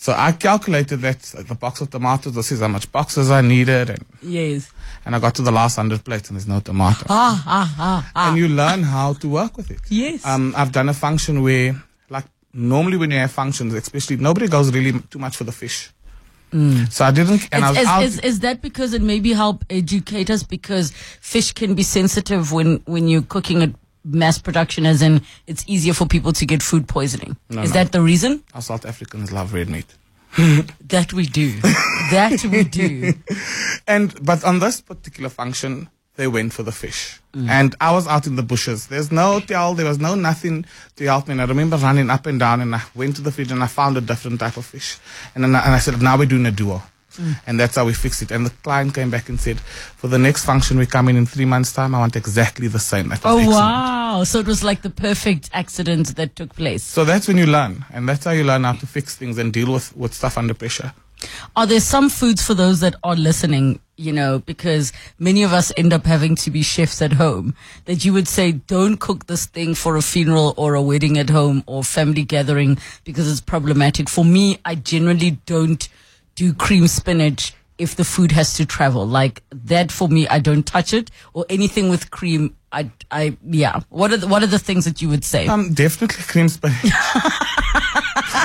So 0.00 0.14
I 0.16 0.32
calculated 0.32 1.00
that 1.00 1.20
the 1.48 1.56
box 1.56 1.80
of 1.82 1.90
tomatoes, 1.90 2.34
this 2.34 2.52
is 2.52 2.60
how 2.60 2.68
much 2.68 2.90
boxes 2.90 3.30
I 3.30 3.42
needed, 3.42 3.90
and, 3.90 4.04
Yes. 4.22 4.70
and 5.04 5.14
I 5.14 5.18
got 5.18 5.34
to 5.34 5.42
the 5.42 5.50
last 5.50 5.76
100 5.76 6.04
plates, 6.04 6.30
and 6.30 6.38
there's 6.38 6.46
no 6.46 6.60
tomato. 6.60 7.04
Ah, 7.10 7.42
ah, 7.44 7.74
ah, 7.78 8.10
ah. 8.14 8.28
and 8.28 8.38
you 8.38 8.48
learn 8.48 8.82
how 8.84 9.12
to 9.14 9.28
work 9.28 9.56
with 9.58 9.70
it. 9.72 9.80
Yes. 9.90 10.24
Um, 10.24 10.54
I've 10.56 10.70
done 10.72 10.88
a 10.88 10.94
function 10.94 11.42
where, 11.42 11.74
normally 12.52 12.96
when 12.96 13.10
you 13.10 13.18
have 13.18 13.30
functions, 13.30 13.74
especially 13.74 14.16
nobody 14.16 14.48
goes 14.48 14.72
really 14.72 14.98
too 15.10 15.18
much 15.18 15.36
for 15.36 15.44
the 15.44 15.52
fish. 15.52 15.90
Mm. 16.52 16.90
So 16.90 17.04
I 17.04 17.10
didn't, 17.10 17.46
and 17.52 17.64
I 17.64 17.70
was 17.70 17.78
Is, 17.78 17.86
out. 17.86 18.02
is, 18.02 18.18
is 18.20 18.40
that 18.40 18.62
because 18.62 18.94
it 18.94 19.02
maybe 19.02 19.32
help 19.32 19.64
educate 19.68 20.30
us 20.30 20.42
because 20.42 20.92
fish 21.20 21.52
can 21.52 21.74
be 21.74 21.82
sensitive 21.82 22.52
when, 22.52 22.80
when 22.86 23.06
you're 23.06 23.22
cooking 23.22 23.62
at 23.62 23.70
mass 24.04 24.38
production 24.38 24.86
as 24.86 25.02
in 25.02 25.20
it's 25.46 25.62
easier 25.66 25.92
for 25.92 26.06
people 26.06 26.32
to 26.32 26.46
get 26.46 26.62
food 26.62 26.88
poisoning? 26.88 27.36
No, 27.50 27.62
is 27.62 27.70
no. 27.70 27.74
that 27.74 27.92
the 27.92 28.00
reason? 28.00 28.42
our 28.54 28.62
South 28.62 28.86
Africans 28.86 29.30
love 29.30 29.52
red 29.52 29.68
meat. 29.68 29.86
That 30.88 31.12
we 31.12 31.26
do. 31.26 31.52
that 32.10 32.44
we 32.50 32.64
do. 32.64 33.12
And 33.86 34.14
but 34.24 34.44
on 34.44 34.58
this 34.58 34.80
particular 34.80 35.28
function, 35.30 35.88
they 36.18 36.26
went 36.28 36.52
for 36.52 36.64
the 36.64 36.72
fish. 36.72 37.20
And 37.48 37.76
I 37.80 37.92
was 37.92 38.08
out 38.08 38.26
in 38.26 38.34
the 38.34 38.42
bushes. 38.42 38.88
There's 38.88 39.12
no 39.12 39.34
hotel, 39.38 39.74
there 39.74 39.86
was 39.86 40.00
no 40.00 40.16
nothing 40.16 40.64
to 40.96 41.04
help 41.04 41.28
me. 41.28 41.32
And 41.32 41.40
I 41.40 41.44
remember 41.44 41.76
running 41.76 42.10
up 42.10 42.26
and 42.26 42.40
down 42.40 42.60
and 42.60 42.74
I 42.74 42.82
went 42.96 43.14
to 43.16 43.22
the 43.22 43.30
fridge 43.30 43.52
and 43.52 43.62
I 43.62 43.68
found 43.68 43.96
a 43.96 44.00
different 44.00 44.40
type 44.40 44.56
of 44.56 44.66
fish. 44.66 44.98
And 45.36 45.44
then 45.44 45.54
I, 45.54 45.60
and 45.64 45.72
I 45.74 45.78
said, 45.78 46.02
now 46.02 46.18
we're 46.18 46.26
doing 46.26 46.46
a 46.46 46.50
duo. 46.50 46.82
And 47.46 47.58
that's 47.60 47.76
how 47.76 47.84
we 47.84 47.94
fixed 47.94 48.22
it. 48.22 48.30
And 48.32 48.44
the 48.46 48.50
client 48.50 48.94
came 48.94 49.10
back 49.10 49.28
and 49.28 49.40
said, 49.40 49.58
for 49.60 50.08
the 50.08 50.18
next 50.18 50.44
function 50.44 50.78
we 50.78 50.86
come 50.86 51.08
in 51.08 51.16
in 51.16 51.26
three 51.26 51.44
months' 51.44 51.72
time, 51.72 51.94
I 51.94 51.98
want 52.00 52.16
exactly 52.16 52.66
the 52.68 52.78
same. 52.80 53.08
That 53.08 53.20
Oh 53.24 53.38
excellent. 53.38 53.56
wow! 53.56 54.24
So 54.24 54.38
it 54.40 54.46
was 54.46 54.62
like 54.64 54.82
the 54.82 54.90
perfect 54.90 55.50
accident 55.52 56.14
that 56.16 56.34
took 56.36 56.54
place. 56.54 56.82
So 56.84 57.04
that's 57.04 57.26
when 57.28 57.36
you 57.36 57.46
learn. 57.46 57.84
And 57.92 58.08
that's 58.08 58.24
how 58.24 58.30
you 58.32 58.44
learn 58.44 58.64
how 58.64 58.72
to 58.74 58.86
fix 58.86 59.16
things 59.16 59.36
and 59.38 59.52
deal 59.52 59.72
with, 59.72 59.96
with 59.96 60.14
stuff 60.14 60.38
under 60.38 60.54
pressure. 60.54 60.92
Are 61.56 61.66
there 61.66 61.80
some 61.80 62.08
foods 62.08 62.40
for 62.44 62.54
those 62.54 62.78
that 62.80 62.94
are 63.02 63.16
listening? 63.16 63.80
You 64.00 64.12
know, 64.12 64.38
because 64.38 64.92
many 65.18 65.42
of 65.42 65.52
us 65.52 65.72
end 65.76 65.92
up 65.92 66.06
having 66.06 66.36
to 66.36 66.52
be 66.52 66.62
chefs 66.62 67.02
at 67.02 67.14
home. 67.14 67.56
That 67.86 68.04
you 68.04 68.12
would 68.12 68.28
say, 68.28 68.52
don't 68.52 68.98
cook 68.98 69.26
this 69.26 69.46
thing 69.46 69.74
for 69.74 69.96
a 69.96 70.02
funeral 70.02 70.54
or 70.56 70.74
a 70.74 70.82
wedding 70.82 71.18
at 71.18 71.30
home 71.30 71.64
or 71.66 71.82
family 71.82 72.22
gathering 72.22 72.78
because 73.02 73.28
it's 73.28 73.40
problematic. 73.40 74.08
For 74.08 74.24
me, 74.24 74.58
I 74.64 74.76
generally 74.76 75.32
don't 75.46 75.88
do 76.36 76.54
cream 76.54 76.86
spinach 76.86 77.54
if 77.76 77.96
the 77.96 78.04
food 78.04 78.30
has 78.32 78.54
to 78.54 78.64
travel. 78.64 79.04
Like 79.04 79.42
that 79.50 79.90
for 79.90 80.08
me, 80.08 80.28
I 80.28 80.38
don't 80.38 80.64
touch 80.64 80.92
it 80.94 81.10
or 81.32 81.44
anything 81.48 81.88
with 81.88 82.12
cream. 82.12 82.54
I, 82.70 82.90
I, 83.10 83.36
yeah. 83.44 83.80
What 83.88 84.12
are 84.12 84.18
the, 84.18 84.28
what 84.28 84.44
are 84.44 84.48
the 84.48 84.58
things 84.60 84.84
that 84.84 85.02
you 85.02 85.08
would 85.08 85.24
say? 85.24 85.48
Um, 85.48 85.72
definitely 85.72 86.22
cream 86.24 86.48
spinach 86.48 86.84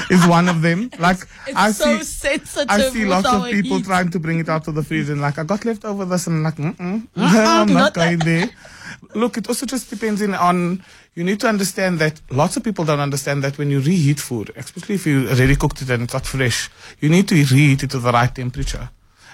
is 0.10 0.26
one 0.28 0.50
of 0.50 0.62
them. 0.62 0.90
Like 1.00 1.18
it's 1.48 1.56
I 1.56 1.72
so 1.72 1.98
see, 1.98 2.04
sensitive. 2.04 2.70
I 2.70 2.90
see 2.90 3.06
lots 3.06 3.28
of 3.28 3.46
people 3.46 3.78
heat. 3.78 3.86
trying 3.86 4.10
to 4.12 4.20
bring 4.20 4.40
it 4.40 4.50
out 4.50 4.68
of 4.68 4.76
the 4.76 4.84
freezer 4.84 5.14
and 5.14 5.22
like 5.22 5.38
I 5.38 5.44
got 5.44 5.66
left 5.66 5.86
over 5.86 6.06
this 6.06 6.28
and 6.28 6.38
I'm 6.38 6.44
like 6.44 6.56
mm-mm, 6.56 7.08
uh-uh, 7.16 7.62
I'm 7.62 7.68
not 7.68 7.74
not 7.74 7.94
that. 7.94 8.06
going 8.06 8.20
there. 8.32 8.50
Look, 9.16 9.38
it 9.38 9.48
also 9.48 9.66
just 9.66 9.90
depends 9.90 10.22
in 10.22 10.34
on. 10.34 10.84
You 11.16 11.24
need 11.24 11.40
to 11.42 11.48
understand 11.48 12.00
that 12.00 12.20
lots 12.32 12.58
of 12.58 12.64
people 12.64 12.86
don't 12.86 13.00
understand 13.00 13.44
that 13.44 13.60
when 13.60 13.70
you 13.70 13.80
reheat 13.82 14.20
food, 14.20 14.50
especially 14.56 14.96
if 14.96 15.06
you 15.06 15.30
already 15.30 15.56
cooked 15.56 15.80
it 15.84 15.90
and 15.92 16.04
it's 16.04 16.14
not 16.14 16.26
fresh, 16.26 16.72
you 17.02 17.10
need 17.10 17.28
to 17.28 17.36
reheat 17.36 17.84
it 17.84 17.92
to 17.92 18.00
the 18.00 18.12
right 18.12 18.34
temperature. 18.34 18.90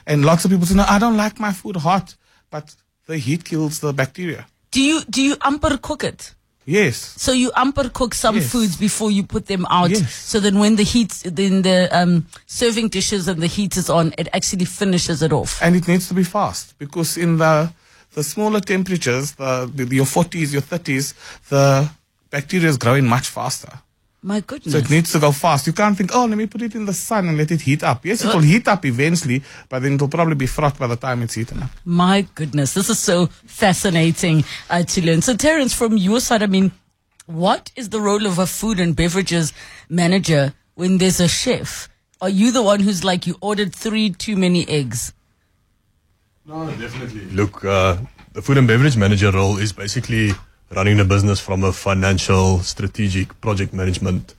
And 0.05 0.25
lots 0.25 0.43
of 0.43 0.51
people 0.51 0.65
say, 0.65 0.75
no, 0.75 0.83
I 0.89 0.99
don't 0.99 1.15
like 1.15 1.39
my 1.39 1.53
food 1.53 1.77
hot, 1.77 2.15
but 2.49 2.75
the 3.05 3.17
heat 3.17 3.45
kills 3.45 3.79
the 3.79 3.93
bacteria. 3.93 4.45
Do 4.71 4.81
you 4.81 5.05
do 5.09 5.21
you 5.21 5.37
amper 5.37 5.81
cook 5.81 6.03
it? 6.03 6.35
Yes. 6.69 6.97
So 7.17 7.31
you 7.31 7.49
amper 7.57 7.91
cook 7.91 8.13
some 8.13 8.35
Yes. 8.35 8.51
foods 8.51 8.77
before 8.77 9.09
you 9.11 9.23
put 9.23 9.47
them 9.47 9.65
out. 9.69 9.89
Yes. 9.89 10.13
So 10.13 10.39
then 10.39 10.59
when 10.59 10.75
the 10.75 10.83
heat, 10.83 11.11
then 11.25 11.63
the 11.63 11.89
um, 11.91 12.27
serving 12.45 12.89
dishes 12.89 13.27
and 13.27 13.41
the 13.41 13.47
heat 13.47 13.75
is 13.75 13.89
on, 13.89 14.13
it 14.17 14.27
actually 14.33 14.65
finishes 14.65 15.21
it 15.23 15.33
off. 15.33 15.59
and 15.61 15.75
it 15.75 15.87
needs 15.87 16.07
to 16.09 16.13
be 16.13 16.23
fast 16.23 16.77
because 16.77 17.17
in 17.17 17.37
the 17.37 17.71
the 18.15 18.23
smaller 18.23 18.59
temperatures, 18.61 19.33
the, 19.33 19.69
the 19.73 19.95
your 19.95 20.05
40s, 20.05 20.51
your 20.53 20.63
30s, 20.63 21.13
the 21.49 21.89
bacteria 22.31 22.67
is 22.69 22.77
growing 22.77 23.05
much 23.07 23.27
faster. 23.29 23.71
My 24.21 24.41
goodness. 24.41 24.73
So 24.73 24.79
it 24.79 24.89
needs 24.89 25.11
to 25.13 25.19
go 25.19 25.31
fast. 25.31 25.65
You 25.65 25.73
can't 25.73 25.97
think, 25.97 26.11
oh, 26.13 26.25
let 26.25 26.37
me 26.37 26.45
put 26.45 26.61
it 26.61 26.75
in 26.75 26.85
the 26.85 26.93
sun 26.93 27.29
and 27.29 27.37
let 27.37 27.51
it 27.51 27.61
heat 27.61 27.83
up. 27.83 28.05
Yes, 28.05 28.23
it 28.23 28.33
will 28.33 28.41
heat 28.41 28.67
up 28.67 28.83
eventually, 28.85 29.41
but 29.69 29.81
then 29.81 29.93
it'll 29.93 30.09
probably 30.09 30.35
be 30.35 30.45
frothed 30.45 30.77
by 30.77 30.87
the 30.87 30.97
time 30.97 31.21
it's 31.21 31.35
heated 31.35 31.57
up. 31.61 31.69
My 31.85 32.27
goodness, 32.35 32.73
this 32.73 32.89
is 32.89 32.99
so 32.99 33.27
fascinating 33.27 34.43
uh, 34.69 34.83
to 34.83 35.05
learn. 35.05 35.21
So, 35.21 35.35
Terence, 35.37 35.73
from 35.73 35.95
your 35.95 36.19
side, 36.19 36.43
I 36.43 36.47
mean, 36.47 36.73
what 37.27 37.71
is 37.77 37.89
the 37.89 38.01
role 38.01 38.25
of 38.25 38.39
a 38.39 38.45
food 38.45 38.79
and 38.79 38.93
beverages 38.95 39.53
manager 39.87 40.53
when 40.75 40.97
there's 40.97 41.21
a 41.21 41.27
chef? 41.27 41.87
Are 42.21 42.29
you 42.29 42.51
the 42.51 42.63
one 42.63 42.81
who's 42.81 43.05
like, 43.05 43.25
you 43.25 43.37
ordered 43.39 43.73
three 43.73 44.09
too 44.09 44.35
many 44.35 44.67
eggs? 44.67 45.13
No, 46.45 46.67
definitely. 46.71 47.25
Look, 47.27 47.63
uh, 47.63 47.97
the 48.33 48.41
food 48.41 48.57
and 48.57 48.67
beverage 48.67 48.97
manager 48.97 49.31
role 49.31 49.57
is 49.57 49.71
basically 49.71 50.31
running 50.75 50.97
the 50.97 51.05
business 51.05 51.39
from 51.39 51.63
a 51.63 51.71
financial, 51.73 52.59
strategic, 52.59 53.39
project 53.41 53.73
management 53.73 54.35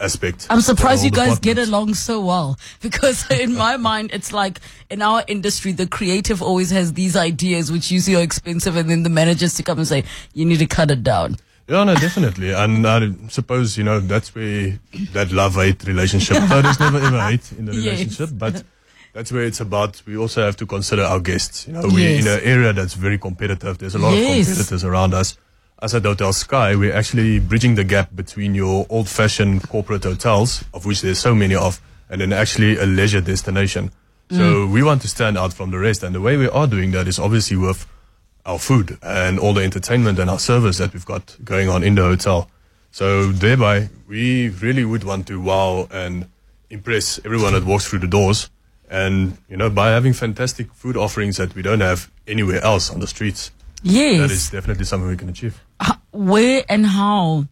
aspect. 0.00 0.46
I'm 0.48 0.60
surprised 0.60 1.04
you 1.04 1.10
guys 1.10 1.38
get 1.40 1.58
along 1.58 1.94
so 1.94 2.20
well 2.24 2.56
because 2.80 3.28
in 3.30 3.54
my 3.54 3.76
mind, 3.76 4.10
it's 4.12 4.32
like 4.32 4.60
in 4.90 5.02
our 5.02 5.24
industry, 5.26 5.72
the 5.72 5.86
creative 5.86 6.40
always 6.42 6.70
has 6.70 6.92
these 6.92 7.16
ideas 7.16 7.72
which 7.72 7.90
usually 7.90 8.16
are 8.16 8.22
expensive, 8.22 8.76
and 8.76 8.88
then 8.88 9.02
the 9.02 9.10
managers 9.10 9.54
to 9.54 9.62
come 9.62 9.78
and 9.78 9.88
say, 9.88 10.04
"You 10.34 10.44
need 10.44 10.58
to 10.60 10.66
cut 10.66 10.90
it 10.90 11.02
down." 11.02 11.36
Yeah, 11.68 11.84
no, 11.84 11.94
definitely. 11.96 12.52
And 12.52 12.86
I 12.86 13.10
suppose, 13.28 13.76
you 13.76 13.84
know, 13.84 14.00
that's 14.00 14.34
where 14.34 14.78
that 15.12 15.32
love 15.32 15.56
hate 15.56 15.84
relationship, 15.84 16.38
though 16.48 16.62
there's 16.62 16.80
never 16.80 16.98
ever 16.98 17.20
hate 17.20 17.50
in 17.58 17.66
the 17.66 17.74
Yes. 17.74 17.84
relationship, 17.84 18.30
but 18.34 18.62
that's 19.12 19.32
where 19.32 19.42
it's 19.42 19.60
about. 19.60 20.00
We 20.06 20.16
also 20.16 20.42
have 20.44 20.56
to 20.58 20.66
consider 20.66 21.02
our 21.02 21.18
guests. 21.20 21.66
You 21.66 21.74
know, 21.74 21.82
we're 21.84 22.08
Yes. 22.08 22.24
in 22.24 22.32
an 22.32 22.40
area 22.44 22.72
that's 22.72 22.94
very 22.94 23.18
competitive. 23.18 23.78
There's 23.78 23.96
a 23.96 23.98
lot 23.98 24.14
Yes. 24.14 24.46
of 24.48 24.54
competitors 24.54 24.84
around 24.84 25.12
us. 25.12 25.36
As 25.80 25.94
at 25.94 26.02
Hotel 26.02 26.32
Sky, 26.32 26.74
we're 26.74 26.92
actually 26.92 27.38
bridging 27.38 27.76
the 27.76 27.84
gap 27.84 28.10
between 28.12 28.52
your 28.52 28.84
old 28.88 29.08
fashioned 29.08 29.68
corporate 29.68 30.02
hotels, 30.02 30.64
of 30.74 30.84
which 30.84 31.02
there's 31.02 31.20
so 31.20 31.36
many 31.36 31.54
of, 31.54 31.80
and 32.10 32.20
then 32.20 32.32
actually 32.32 32.76
a 32.76 32.84
leisure 32.84 33.20
destination. 33.20 33.92
So 34.28 34.36
mm. 34.36 34.72
we 34.72 34.82
want 34.82 35.02
to 35.02 35.08
stand 35.08 35.38
out 35.38 35.52
from 35.52 35.70
the 35.70 35.78
rest. 35.78 36.02
And 36.02 36.16
the 36.16 36.20
way 36.20 36.36
we 36.36 36.48
are 36.48 36.66
doing 36.66 36.90
that 36.90 37.06
is 37.06 37.20
obviously 37.20 37.56
with 37.56 37.86
our 38.44 38.58
food 38.58 38.98
and 39.02 39.38
all 39.38 39.54
the 39.54 39.62
entertainment 39.62 40.18
and 40.18 40.28
our 40.28 40.40
service 40.40 40.78
that 40.78 40.92
we've 40.92 41.06
got 41.06 41.36
going 41.44 41.68
on 41.68 41.84
in 41.84 41.94
the 41.94 42.02
hotel. 42.02 42.50
So 42.90 43.30
thereby, 43.30 43.88
we 44.08 44.48
really 44.48 44.84
would 44.84 45.04
want 45.04 45.28
to 45.28 45.40
wow 45.40 45.86
and 45.92 46.28
impress 46.70 47.20
everyone 47.24 47.52
that 47.52 47.64
walks 47.64 47.86
through 47.86 48.00
the 48.00 48.08
doors. 48.08 48.50
And, 48.90 49.38
you 49.48 49.56
know, 49.56 49.70
by 49.70 49.90
having 49.90 50.12
fantastic 50.12 50.72
food 50.72 50.96
offerings 50.96 51.36
that 51.36 51.54
we 51.54 51.62
don't 51.62 51.82
have 51.82 52.10
anywhere 52.26 52.60
else 52.64 52.90
on 52.90 52.98
the 52.98 53.06
streets, 53.06 53.52
Yes. 53.82 54.20
that 54.20 54.30
is 54.30 54.50
definitely 54.50 54.84
something 54.84 55.08
we 55.08 55.16
can 55.16 55.28
achieve. 55.28 55.62
Where 56.10 56.64
and 56.68 56.86
how? 56.86 57.46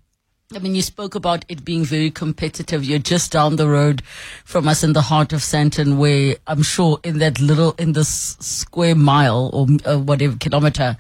I 0.55 0.61
mean, 0.61 0.77
you 0.77 0.83
spoke 0.83 1.15
about 1.17 1.45
it 1.49 1.65
being 1.65 1.85
very 1.85 2.11
competitive. 2.11 2.85
You're 2.85 3.01
just 3.01 3.33
down 3.33 3.57
the 3.57 3.69
road 3.69 4.03
from 4.45 4.69
us 4.69 4.85
in 4.85 4.93
the 4.93 5.03
heart 5.03 5.33
of 5.33 5.41
Sandton, 5.41 5.97
where 5.97 6.37
I'm 6.47 6.63
sure 6.63 7.01
in 7.03 7.19
that 7.19 7.41
little, 7.41 7.73
in 7.79 7.93
this 7.93 8.37
square 8.39 8.95
mile 8.95 9.51
or 9.53 9.67
uh, 9.85 9.99
whatever 9.99 10.37
kilometer, 10.37 10.97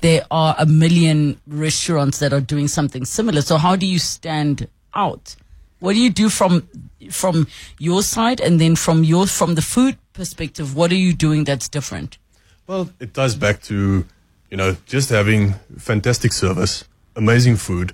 there 0.00 0.24
are 0.30 0.56
a 0.58 0.66
million 0.66 1.40
restaurants 1.46 2.18
that 2.18 2.32
are 2.32 2.40
doing 2.40 2.66
something 2.66 3.04
similar. 3.04 3.40
So 3.40 3.56
how 3.56 3.76
do 3.76 3.86
you 3.86 4.00
stand 4.00 4.68
out? 4.94 5.36
What 5.78 5.92
do 5.92 6.00
you 6.00 6.10
do 6.10 6.28
from, 6.28 6.68
from 7.10 7.46
your 7.78 8.02
side? 8.02 8.40
And 8.40 8.60
then 8.60 8.74
from 8.74 9.04
your, 9.04 9.28
from 9.28 9.54
the 9.54 9.62
food 9.62 9.96
perspective, 10.12 10.74
what 10.74 10.90
are 10.90 10.96
you 10.96 11.14
doing 11.14 11.44
that's 11.44 11.68
different? 11.68 12.18
Well, 12.66 12.90
it 12.98 13.14
ties 13.14 13.36
back 13.36 13.62
to, 13.62 14.04
you 14.50 14.56
know, 14.56 14.76
just 14.86 15.10
having 15.10 15.54
fantastic 15.76 16.32
service, 16.32 16.84
amazing 17.16 17.56
food, 17.56 17.92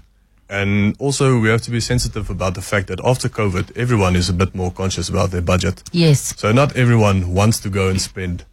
and 0.49 0.95
also 0.99 1.39
we 1.41 1.49
have 1.49 1.63
to 1.63 1.71
be 1.71 1.81
sensitive 1.81 2.31
about 2.31 2.55
the 2.55 2.63
fact 2.63 2.89
that 2.89 3.01
after 3.05 3.29
COVID, 3.29 3.77
everyone 3.77 4.15
is 4.15 4.29
a 4.29 4.33
bit 4.33 4.55
more 4.55 4.71
conscious 4.71 5.09
about 5.09 5.31
their 5.31 5.43
budget. 5.43 5.83
Yes. 5.93 6.39
So 6.39 6.53
not 6.53 6.77
everyone 6.77 7.35
wants 7.35 7.59
to 7.61 7.71
go 7.71 7.89
and 7.89 8.01
spend, 8.01 8.45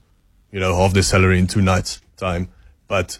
you 0.51 0.59
know, 0.59 0.75
half 0.75 0.93
their 0.93 1.03
salary 1.03 1.37
in 1.37 1.47
two 1.47 1.61
nights 1.61 2.01
time. 2.17 2.47
But, 2.87 3.19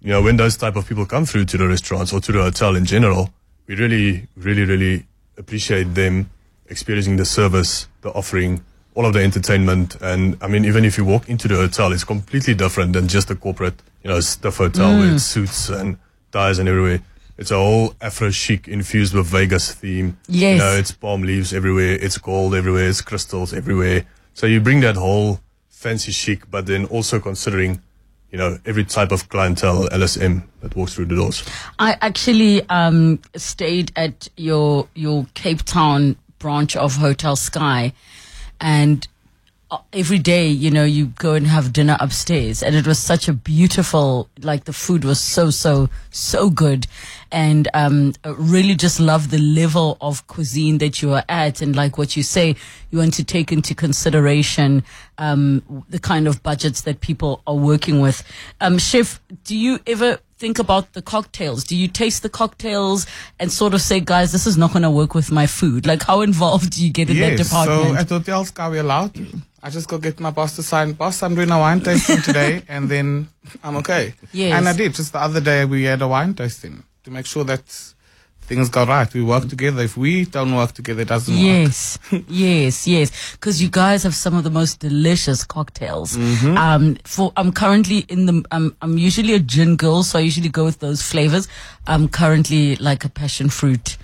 you 0.00 0.10
know, 0.10 0.22
when 0.22 0.36
those 0.36 0.56
type 0.56 0.76
of 0.76 0.86
people 0.86 1.04
come 1.04 1.26
through 1.26 1.46
to 1.46 1.58
the 1.58 1.66
restaurants 1.66 2.12
or 2.12 2.20
to 2.20 2.32
the 2.32 2.42
hotel 2.42 2.76
in 2.76 2.84
general, 2.84 3.30
we 3.66 3.74
really, 3.74 4.28
really, 4.36 4.64
really 4.64 5.06
appreciate 5.36 5.94
them 5.94 6.30
experiencing 6.68 7.16
the 7.16 7.24
service, 7.24 7.88
the 8.02 8.10
offering, 8.10 8.64
all 8.96 9.04
of 9.06 9.12
the 9.12 9.22
entertainment. 9.22 9.96
And 10.00 10.36
I 10.40 10.48
mean, 10.48 10.64
even 10.64 10.84
if 10.84 10.98
you 10.98 11.04
walk 11.04 11.28
into 11.28 11.46
the 11.46 11.54
hotel, 11.54 11.92
it's 11.92 12.02
completely 12.02 12.54
different 12.54 12.94
than 12.94 13.06
just 13.06 13.30
a 13.30 13.36
corporate, 13.36 13.74
you 14.02 14.10
know, 14.10 14.18
stuff 14.20 14.56
hotel 14.56 14.98
with 14.98 15.20
suits 15.20 15.68
and 15.68 15.98
ties 16.32 16.58
and 16.58 16.68
everywhere. 16.68 17.00
It's 17.38 17.50
a 17.50 17.56
whole 17.56 17.94
Afro 18.00 18.30
chic 18.30 18.66
infused 18.66 19.14
with 19.14 19.26
Vegas 19.26 19.72
theme. 19.72 20.16
Yes. 20.26 20.54
You 20.54 20.58
know, 20.58 20.72
it's 20.76 20.92
palm 20.92 21.22
leaves 21.22 21.52
everywhere. 21.52 21.92
It's 21.92 22.16
gold 22.16 22.54
everywhere. 22.54 22.88
It's 22.88 23.02
crystals 23.02 23.52
everywhere. 23.52 24.06
So 24.32 24.46
you 24.46 24.60
bring 24.60 24.80
that 24.80 24.96
whole 24.96 25.40
fancy 25.68 26.12
chic, 26.12 26.50
but 26.50 26.64
then 26.64 26.86
also 26.86 27.20
considering, 27.20 27.82
you 28.30 28.38
know, 28.38 28.58
every 28.64 28.84
type 28.86 29.12
of 29.12 29.28
clientele, 29.28 29.86
LSM 29.90 30.44
that 30.60 30.74
walks 30.74 30.94
through 30.94 31.06
the 31.06 31.16
doors. 31.16 31.44
I 31.78 31.98
actually 32.00 32.66
um, 32.70 33.20
stayed 33.36 33.92
at 33.96 34.28
your 34.38 34.88
your 34.94 35.26
Cape 35.34 35.62
Town 35.64 36.16
branch 36.38 36.76
of 36.76 36.96
Hotel 36.96 37.36
Sky, 37.36 37.92
and 38.60 39.06
uh, 39.68 39.78
every 39.92 40.18
day, 40.18 40.46
you 40.46 40.70
know, 40.70 40.84
you 40.84 41.06
go 41.06 41.34
and 41.34 41.44
have 41.46 41.72
dinner 41.72 41.96
upstairs, 41.98 42.62
and 42.62 42.76
it 42.76 42.86
was 42.86 43.00
such 43.00 43.26
a 43.26 43.32
beautiful. 43.32 44.28
Like 44.40 44.64
the 44.64 44.72
food 44.72 45.04
was 45.04 45.20
so 45.20 45.50
so 45.50 45.88
so 46.10 46.50
good, 46.50 46.86
and 47.32 47.66
um, 47.74 48.12
really 48.24 48.76
just 48.76 49.00
love 49.00 49.30
the 49.30 49.38
level 49.38 49.96
of 50.00 50.24
cuisine 50.28 50.78
that 50.78 51.02
you 51.02 51.12
are 51.14 51.24
at, 51.28 51.62
and 51.62 51.74
like 51.74 51.98
what 51.98 52.16
you 52.16 52.22
say, 52.22 52.54
you 52.92 52.98
want 52.98 53.14
to 53.14 53.24
take 53.24 53.50
into 53.50 53.74
consideration 53.74 54.84
um, 55.18 55.84
the 55.88 55.98
kind 55.98 56.28
of 56.28 56.44
budgets 56.44 56.82
that 56.82 57.00
people 57.00 57.42
are 57.44 57.56
working 57.56 58.00
with. 58.00 58.22
Um, 58.60 58.78
Chef, 58.78 59.20
do 59.42 59.56
you 59.56 59.80
ever 59.84 60.20
think 60.38 60.58
about 60.58 60.92
the 60.92 61.02
cocktails? 61.02 61.64
Do 61.64 61.76
you 61.76 61.88
taste 61.88 62.22
the 62.22 62.28
cocktails 62.28 63.06
and 63.40 63.50
sort 63.50 63.74
of 63.74 63.80
say, 63.80 64.00
guys, 64.00 64.32
this 64.32 64.46
is 64.46 64.56
not 64.56 64.72
going 64.72 64.82
to 64.82 64.90
work 64.90 65.14
with 65.14 65.30
my 65.32 65.46
food? 65.46 65.86
Like, 65.86 66.02
how 66.02 66.20
involved 66.22 66.70
do 66.72 66.84
you 66.84 66.92
get 66.92 67.10
in 67.10 67.18
that 67.20 67.38
Yes, 67.38 67.48
so 67.50 67.60
department? 67.64 67.98
at 67.98 68.08
Hotel 68.08 68.44
Sky 68.44 68.68
we're 68.68 68.80
allowed 68.80 69.14
to. 69.14 69.26
I 69.62 69.70
just 69.70 69.88
go 69.88 69.98
get 69.98 70.20
my 70.20 70.30
boss 70.30 70.54
to 70.56 70.62
sign, 70.62 70.92
boss, 70.92 71.22
I'm 71.22 71.34
doing 71.34 71.50
a 71.50 71.58
wine 71.58 71.80
tasting 71.80 72.22
today, 72.22 72.62
and 72.68 72.88
then 72.88 73.28
I'm 73.64 73.76
okay. 73.78 74.14
Yes. 74.32 74.56
And 74.56 74.68
I 74.68 74.72
did. 74.76 74.94
Just 74.94 75.12
the 75.12 75.20
other 75.20 75.40
day 75.40 75.64
we 75.64 75.82
had 75.84 76.02
a 76.02 76.08
wine 76.08 76.34
tasting 76.34 76.84
to 77.04 77.10
make 77.10 77.26
sure 77.26 77.42
that 77.44 77.94
things 78.46 78.68
go 78.68 78.84
right. 78.84 79.12
We 79.12 79.22
work 79.22 79.48
together. 79.48 79.82
If 79.82 79.96
we 79.96 80.24
don't 80.24 80.54
work 80.54 80.72
together, 80.72 81.02
it 81.02 81.08
doesn't 81.08 81.34
work. 81.34 81.42
Yes, 81.42 81.98
yes, 82.28 82.86
yes. 82.86 83.32
Because 83.32 83.60
you 83.60 83.68
guys 83.68 84.02
have 84.02 84.14
some 84.14 84.34
of 84.34 84.44
the 84.44 84.50
most 84.50 84.80
delicious 84.80 85.44
cocktails. 85.44 86.16
Mm-hmm. 86.16 86.56
Um, 86.56 86.96
for 87.04 87.32
I'm 87.36 87.52
currently 87.52 87.98
in 88.08 88.26
the. 88.26 88.44
I'm 88.50 88.76
I'm 88.80 88.98
usually 88.98 89.34
a 89.34 89.40
gin 89.40 89.76
girl, 89.76 90.02
so 90.02 90.18
I 90.18 90.22
usually 90.22 90.48
go 90.48 90.64
with 90.64 90.78
those 90.78 91.02
flavors. 91.02 91.48
I'm 91.86 92.08
currently 92.08 92.76
like 92.76 93.04
a 93.04 93.08
passion 93.08 93.48
fruit, 93.48 93.98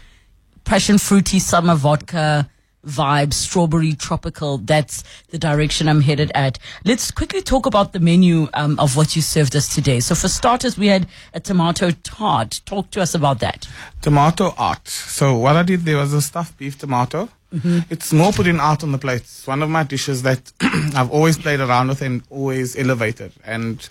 passion 0.64 0.98
fruity 0.98 1.38
summer 1.38 1.74
vodka 1.74 2.48
vibe, 2.86 3.32
strawberry 3.32 3.94
tropical. 3.94 4.58
That's 4.58 5.04
the 5.30 5.38
direction 5.38 5.88
I'm 5.88 6.00
headed 6.00 6.30
at. 6.34 6.58
Let's 6.84 7.10
quickly 7.10 7.42
talk 7.42 7.66
about 7.66 7.92
the 7.92 8.00
menu 8.00 8.48
um, 8.54 8.78
of 8.78 8.96
what 8.96 9.14
you 9.16 9.22
served 9.22 9.56
us 9.56 9.72
today. 9.74 10.00
So 10.00 10.14
for 10.14 10.28
starters, 10.28 10.76
we 10.76 10.88
had 10.88 11.06
a 11.34 11.40
tomato 11.40 11.90
tart. 11.90 12.60
Talk 12.66 12.90
to 12.92 13.00
us 13.00 13.14
about 13.14 13.40
that. 13.40 13.68
Tomato 14.00 14.54
art. 14.58 14.88
So 14.88 15.36
what 15.36 15.56
I 15.56 15.62
did 15.62 15.80
there 15.80 15.96
was 15.96 16.12
a 16.12 16.22
stuffed 16.22 16.58
beef 16.58 16.78
tomato. 16.78 17.28
It's 17.90 18.14
more 18.14 18.32
putting 18.32 18.58
art 18.58 18.82
on 18.82 18.92
the 18.92 18.98
plate. 18.98 19.20
It's 19.20 19.46
one 19.46 19.62
of 19.62 19.68
my 19.68 19.82
dishes 19.82 20.22
that 20.22 20.52
I've 20.60 21.10
always 21.10 21.36
played 21.36 21.60
around 21.60 21.88
with 21.88 22.00
and 22.00 22.22
always 22.30 22.78
elevated. 22.78 23.32
And 23.44 23.86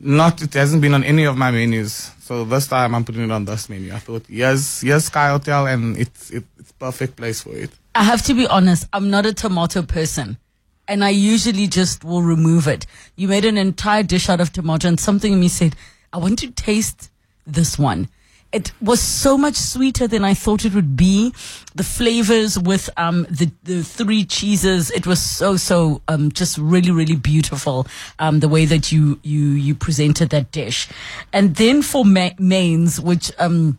not 0.00 0.40
it 0.40 0.54
hasn't 0.54 0.80
been 0.80 0.94
on 0.94 1.04
any 1.04 1.24
of 1.24 1.36
my 1.36 1.50
menus. 1.50 2.10
So 2.20 2.46
this 2.46 2.66
time 2.66 2.94
I'm 2.94 3.04
putting 3.04 3.24
it 3.24 3.30
on 3.30 3.44
this 3.44 3.68
menu. 3.68 3.92
I 3.92 3.98
thought, 3.98 4.24
yes, 4.28 4.82
yes, 4.82 5.04
Sky 5.06 5.28
Hotel, 5.28 5.66
and 5.66 5.98
it's 5.98 6.30
it, 6.30 6.44
it's 6.58 6.72
perfect 6.72 7.16
place 7.16 7.42
for 7.42 7.54
it. 7.54 7.70
I 7.94 8.02
have 8.02 8.22
to 8.22 8.34
be 8.34 8.46
honest, 8.46 8.88
I'm 8.92 9.10
not 9.10 9.26
a 9.26 9.32
tomato 9.32 9.82
person. 9.82 10.38
And 10.86 11.04
I 11.04 11.10
usually 11.10 11.66
just 11.66 12.04
will 12.04 12.22
remove 12.22 12.66
it. 12.66 12.86
You 13.16 13.28
made 13.28 13.44
an 13.44 13.56
entire 13.56 14.02
dish 14.02 14.28
out 14.28 14.40
of 14.40 14.52
tomato 14.52 14.88
and 14.88 15.00
something 15.00 15.32
in 15.32 15.40
me 15.40 15.48
said, 15.48 15.76
I 16.12 16.18
want 16.18 16.38
to 16.40 16.50
taste 16.50 17.10
this 17.46 17.78
one. 17.78 18.08
It 18.52 18.70
was 18.80 19.00
so 19.00 19.36
much 19.36 19.56
sweeter 19.56 20.06
than 20.06 20.24
I 20.24 20.34
thought 20.34 20.64
it 20.64 20.74
would 20.74 20.96
be. 20.96 21.34
The 21.74 21.82
flavors 21.82 22.56
with 22.56 22.88
um, 22.96 23.26
the 23.28 23.50
the 23.64 23.82
three 23.82 24.24
cheeses, 24.24 24.92
it 24.92 25.08
was 25.08 25.20
so 25.20 25.56
so 25.56 26.02
um, 26.06 26.30
just 26.30 26.56
really 26.58 26.92
really 26.92 27.16
beautiful. 27.16 27.88
Um, 28.20 28.38
the 28.38 28.48
way 28.48 28.64
that 28.64 28.92
you 28.92 29.18
you 29.24 29.48
you 29.48 29.74
presented 29.74 30.30
that 30.30 30.52
dish, 30.52 30.88
and 31.32 31.56
then 31.56 31.82
for 31.82 32.04
ma- 32.04 32.30
mains, 32.38 33.00
which 33.00 33.32
um, 33.40 33.76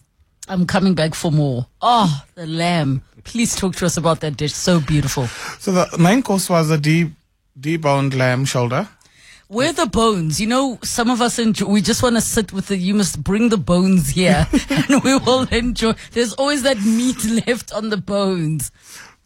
I'm 0.49 0.67
coming 0.67 0.93
back 0.93 1.15
for 1.15 1.31
more. 1.31 1.67
Oh, 1.81 2.23
the 2.35 2.45
lamb. 2.45 3.01
Please 3.25 3.55
talk 3.55 3.75
to 3.75 3.85
us 3.85 3.97
about 3.97 4.21
that 4.21 4.37
dish. 4.37 4.53
So 4.53 4.79
beautiful. 4.79 5.27
So 5.59 5.71
the 5.73 5.97
main 5.97 6.23
course 6.23 6.49
was 6.49 6.71
a 6.71 6.77
deep 6.77 7.11
deboned 7.59 8.15
lamb 8.15 8.45
shoulder. 8.45 8.87
Where 9.47 9.69
are 9.69 9.73
the 9.73 9.85
bones? 9.85 10.39
You 10.41 10.47
know, 10.47 10.79
some 10.83 11.09
of 11.11 11.21
us 11.21 11.37
enjoy, 11.37 11.67
we 11.67 11.81
just 11.81 12.01
want 12.01 12.15
to 12.15 12.21
sit 12.21 12.51
with 12.51 12.67
the, 12.67 12.77
you 12.77 12.95
must 12.95 13.23
bring 13.23 13.49
the 13.49 13.57
bones 13.57 14.09
here 14.09 14.47
and 14.69 15.03
we 15.03 15.17
will 15.17 15.43
enjoy. 15.51 15.93
There's 16.13 16.33
always 16.33 16.63
that 16.63 16.81
meat 16.81 17.23
left 17.47 17.71
on 17.71 17.89
the 17.89 17.97
bones. 17.97 18.71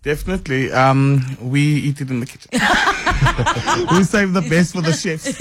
Definitely. 0.01 0.71
Um, 0.71 1.37
we 1.41 1.61
eat 1.61 1.99
it 1.99 2.09
in 2.09 2.21
the 2.21 2.25
kitchen. 2.25 2.49
we 3.97 4.03
save 4.03 4.31
the 4.31 4.41
best 4.41 4.73
for 4.73 4.81
the 4.81 4.93
chefs. 4.93 5.35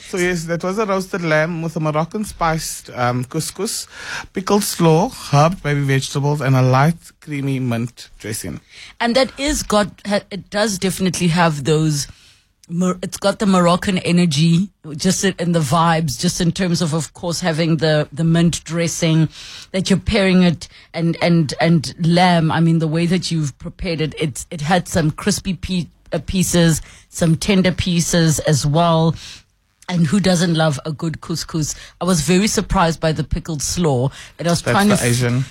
so 0.08 0.16
yes, 0.16 0.44
that 0.44 0.64
was 0.64 0.78
a 0.78 0.86
roasted 0.86 1.22
lamb 1.22 1.60
with 1.60 1.76
a 1.76 1.80
Moroccan 1.80 2.24
spiced 2.24 2.88
um, 2.90 3.24
couscous, 3.26 3.86
pickled 4.32 4.62
slaw, 4.62 5.10
herb, 5.10 5.62
baby 5.62 5.82
vegetables, 5.82 6.40
and 6.40 6.56
a 6.56 6.62
light 6.62 6.96
creamy 7.20 7.58
mint 7.58 8.08
dressing. 8.18 8.60
And 8.98 9.14
that 9.14 9.38
is 9.38 9.62
got, 9.62 10.00
it 10.30 10.48
does 10.48 10.78
definitely 10.78 11.28
have 11.28 11.64
those, 11.64 12.06
it's 12.70 13.16
got 13.16 13.38
the 13.38 13.46
Moroccan 13.46 13.98
energy, 13.98 14.68
just 14.96 15.24
in 15.24 15.52
the 15.52 15.60
vibes, 15.60 16.20
just 16.20 16.40
in 16.40 16.52
terms 16.52 16.82
of, 16.82 16.94
of 16.94 17.14
course, 17.14 17.40
having 17.40 17.78
the, 17.78 18.08
the 18.12 18.24
mint 18.24 18.62
dressing 18.64 19.28
that 19.72 19.88
you're 19.88 19.98
pairing 19.98 20.42
it 20.42 20.68
and, 20.92 21.16
and, 21.22 21.54
and 21.60 21.94
lamb. 22.06 22.52
I 22.52 22.60
mean, 22.60 22.78
the 22.78 22.88
way 22.88 23.06
that 23.06 23.30
you've 23.30 23.58
prepared 23.58 24.00
it, 24.00 24.14
it, 24.20 24.46
it 24.50 24.60
had 24.60 24.86
some 24.88 25.10
crispy 25.10 25.54
pe- 25.54 25.86
uh, 26.12 26.18
pieces, 26.26 26.82
some 27.08 27.36
tender 27.36 27.72
pieces 27.72 28.38
as 28.40 28.66
well. 28.66 29.14
And 29.88 30.06
who 30.06 30.20
doesn't 30.20 30.54
love 30.54 30.78
a 30.84 30.92
good 30.92 31.22
couscous? 31.22 31.74
I 32.00 32.04
was 32.04 32.20
very 32.20 32.46
surprised 32.46 33.00
by 33.00 33.12
the 33.12 33.24
pickled 33.24 33.62
slaw, 33.62 34.10
and 34.38 34.46
I 34.46 34.50
was 34.50 34.60
That's 34.60 34.74
trying 34.74 34.88
to 34.88 34.94
f- 34.94 35.04
Asian. 35.04 35.44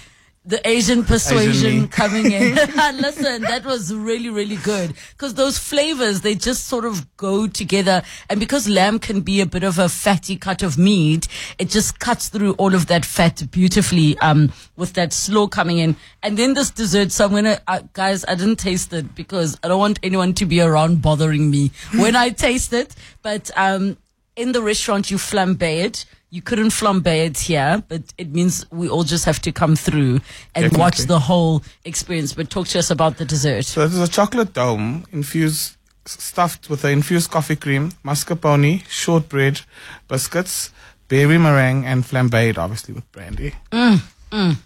The 0.48 0.66
Asian 0.66 1.04
persuasion 1.04 1.82
me. 1.82 1.88
coming 1.90 2.32
in. 2.32 2.56
Listen, 2.96 3.42
that 3.42 3.66
was 3.66 3.94
really, 3.94 4.30
really 4.30 4.56
good 4.56 4.94
because 5.12 5.34
those 5.34 5.58
flavors, 5.60 6.22
they 6.22 6.36
just 6.36 6.66
sort 6.66 6.86
of 6.86 7.16
go 7.18 7.48
together. 7.48 8.02
And 8.30 8.40
because 8.40 8.70
lamb 8.70 9.00
can 9.00 9.20
be 9.22 9.42
a 9.42 9.46
bit 9.46 9.64
of 9.64 9.78
a 9.78 9.90
fatty 9.90 10.38
cut 10.38 10.64
of 10.64 10.78
meat, 10.78 11.28
it 11.60 11.70
just 11.70 12.00
cuts 12.00 12.30
through 12.30 12.54
all 12.54 12.74
of 12.74 12.88
that 12.88 13.04
fat 13.04 13.44
beautifully, 13.52 14.18
um, 14.20 14.54
with 14.78 14.94
that 14.94 15.12
slow 15.12 15.50
coming 15.50 15.80
in. 15.80 15.98
And 16.24 16.38
then 16.38 16.54
this 16.54 16.72
dessert. 16.72 17.12
So 17.12 17.26
I'm 17.26 17.32
going 17.32 17.44
to, 17.44 17.62
uh, 17.68 17.82
guys, 17.92 18.24
I 18.26 18.36
didn't 18.36 18.56
taste 18.56 18.94
it 18.94 19.16
because 19.16 19.58
I 19.64 19.68
don't 19.68 19.80
want 19.80 20.00
anyone 20.02 20.34
to 20.36 20.46
be 20.46 20.62
around 20.62 21.02
bothering 21.02 21.52
me 21.52 21.72
when 21.96 22.16
I 22.16 22.30
taste 22.30 22.72
it. 22.72 22.96
But, 23.22 23.52
um, 23.58 23.98
in 24.38 24.52
the 24.52 24.62
restaurant, 24.62 25.12
you 25.12 25.18
flambe 25.18 25.62
it. 25.62 26.06
You 26.30 26.42
couldn't 26.42 26.70
flambe 26.72 27.08
it 27.08 27.40
here, 27.40 27.84
but 27.88 28.02
it 28.18 28.34
means 28.34 28.66
we 28.70 28.90
all 28.90 29.04
just 29.04 29.26
have 29.26 29.40
to 29.42 29.52
come 29.52 29.76
through 29.78 30.20
and 30.54 30.76
watch 30.78 31.00
the 31.00 31.20
whole 31.20 31.64
experience. 31.86 32.34
But 32.34 32.50
talk 32.50 32.68
to 32.70 32.80
us 32.80 32.92
about 32.92 33.18
the 33.18 33.26
dessert. 33.26 33.66
So 33.66 33.82
it 33.82 33.92
is 33.92 34.00
a 34.00 34.08
chocolate 34.10 34.54
dome 34.54 35.06
infused, 35.12 35.78
stuffed 36.06 36.70
with 36.70 36.82
the 36.82 36.90
infused 36.90 37.32
coffee 37.32 37.56
cream, 37.56 37.92
mascarpone, 38.04 38.84
shortbread, 38.90 39.62
biscuits, 40.10 40.72
berry 41.08 41.38
meringue, 41.38 41.86
and 41.86 42.04
flambéed, 42.04 42.58
obviously 42.58 42.94
with 42.94 43.10
brandy. 43.14 43.54
Mm, 43.72 44.02
mm. 44.32 44.58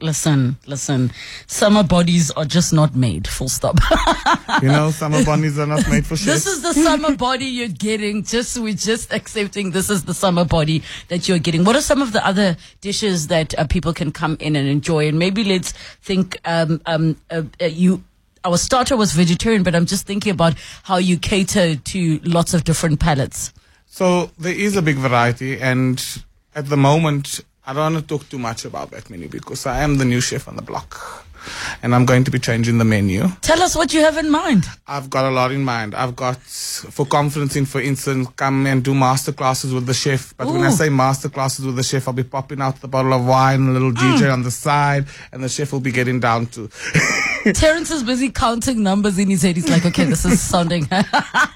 Listen, 0.00 0.56
listen. 0.66 1.10
Summer 1.46 1.82
bodies 1.82 2.30
are 2.32 2.44
just 2.44 2.72
not 2.72 2.94
made. 2.94 3.26
Full 3.26 3.48
stop. 3.48 3.78
You 4.62 4.68
know, 4.68 4.90
summer 4.90 5.22
bodies 5.22 5.58
are 5.58 5.66
not 5.66 5.86
made 5.90 6.06
for 6.06 6.16
shit. 6.16 6.26
this 6.34 6.46
is 6.46 6.62
the 6.62 6.72
summer 6.72 7.14
body 7.14 7.44
you're 7.44 7.68
getting. 7.68 8.22
Just 8.22 8.56
we're 8.56 8.72
just 8.72 9.12
accepting 9.12 9.70
this 9.72 9.90
is 9.90 10.04
the 10.04 10.14
summer 10.14 10.46
body 10.46 10.82
that 11.08 11.28
you're 11.28 11.38
getting. 11.38 11.64
What 11.64 11.76
are 11.76 11.82
some 11.82 12.00
of 12.00 12.12
the 12.12 12.26
other 12.26 12.56
dishes 12.80 13.26
that 13.26 13.58
uh, 13.58 13.66
people 13.66 13.92
can 13.92 14.12
come 14.12 14.38
in 14.40 14.56
and 14.56 14.66
enjoy? 14.66 15.08
And 15.08 15.18
maybe 15.18 15.44
let's 15.44 15.72
think. 16.02 16.38
Um, 16.44 16.80
um, 16.86 17.16
uh, 17.30 17.42
uh, 17.60 17.66
you. 17.66 18.02
Our 18.44 18.56
starter 18.56 18.96
was 18.96 19.12
vegetarian, 19.12 19.62
but 19.62 19.74
I'm 19.74 19.86
just 19.86 20.06
thinking 20.06 20.32
about 20.32 20.54
how 20.84 20.96
you 20.96 21.18
cater 21.18 21.76
to 21.76 22.20
lots 22.20 22.54
of 22.54 22.64
different 22.64 22.98
palates. 23.00 23.52
So 23.86 24.30
there 24.38 24.54
is 24.54 24.76
a 24.76 24.82
big 24.82 24.96
variety, 24.96 25.60
and 25.60 26.02
at 26.54 26.68
the 26.68 26.76
moment, 26.76 27.40
I 27.68 27.72
don't 27.72 27.94
want 27.94 28.08
to 28.08 28.18
talk 28.18 28.28
too 28.28 28.38
much 28.38 28.64
about 28.64 28.92
that 28.92 29.10
menu 29.10 29.28
because 29.28 29.66
I 29.66 29.80
am 29.82 29.98
the 29.98 30.04
new 30.04 30.20
chef 30.20 30.46
on 30.46 30.54
the 30.54 30.62
block, 30.62 31.26
and 31.82 31.96
I'm 31.96 32.04
going 32.06 32.22
to 32.22 32.30
be 32.30 32.38
changing 32.38 32.78
the 32.78 32.84
menu. 32.84 33.26
Tell 33.42 33.60
us 33.60 33.74
what 33.74 33.92
you 33.92 34.00
have 34.02 34.16
in 34.18 34.30
mind. 34.30 34.66
I've 34.86 35.10
got 35.10 35.24
a 35.24 35.30
lot 35.30 35.50
in 35.50 35.64
mind. 35.64 35.92
I've 35.96 36.14
got 36.14 36.36
for 36.38 37.04
conferencing, 37.04 37.66
for 37.66 37.80
instance, 37.80 38.28
come 38.36 38.68
and 38.68 38.84
do 38.84 38.94
master 38.94 39.32
classes 39.32 39.74
with 39.74 39.86
the 39.86 39.94
chef. 39.94 40.32
But 40.36 40.46
when 40.46 40.62
I 40.62 40.70
say 40.70 40.90
master 40.90 41.28
classes 41.28 41.66
with 41.66 41.74
the 41.74 41.82
chef, 41.82 42.06
I'll 42.06 42.14
be 42.14 42.22
popping 42.22 42.60
out 42.60 42.80
the 42.80 42.88
bottle 42.88 43.12
of 43.12 43.26
wine, 43.26 43.66
a 43.66 43.72
little 43.72 43.92
ah. 43.96 44.00
DJ 44.00 44.32
on 44.32 44.44
the 44.44 44.52
side, 44.52 45.06
and 45.32 45.42
the 45.42 45.48
chef 45.48 45.72
will 45.72 45.80
be 45.80 45.90
getting 45.90 46.20
down 46.20 46.46
to. 46.46 46.70
Terence 47.54 47.90
is 47.90 48.02
busy 48.02 48.30
counting 48.30 48.82
numbers 48.82 49.18
in 49.18 49.28
his 49.30 49.42
head. 49.42 49.56
He's 49.56 49.68
like, 49.68 49.84
okay, 49.86 50.04
this 50.04 50.24
is 50.24 50.40
sounding. 50.40 50.88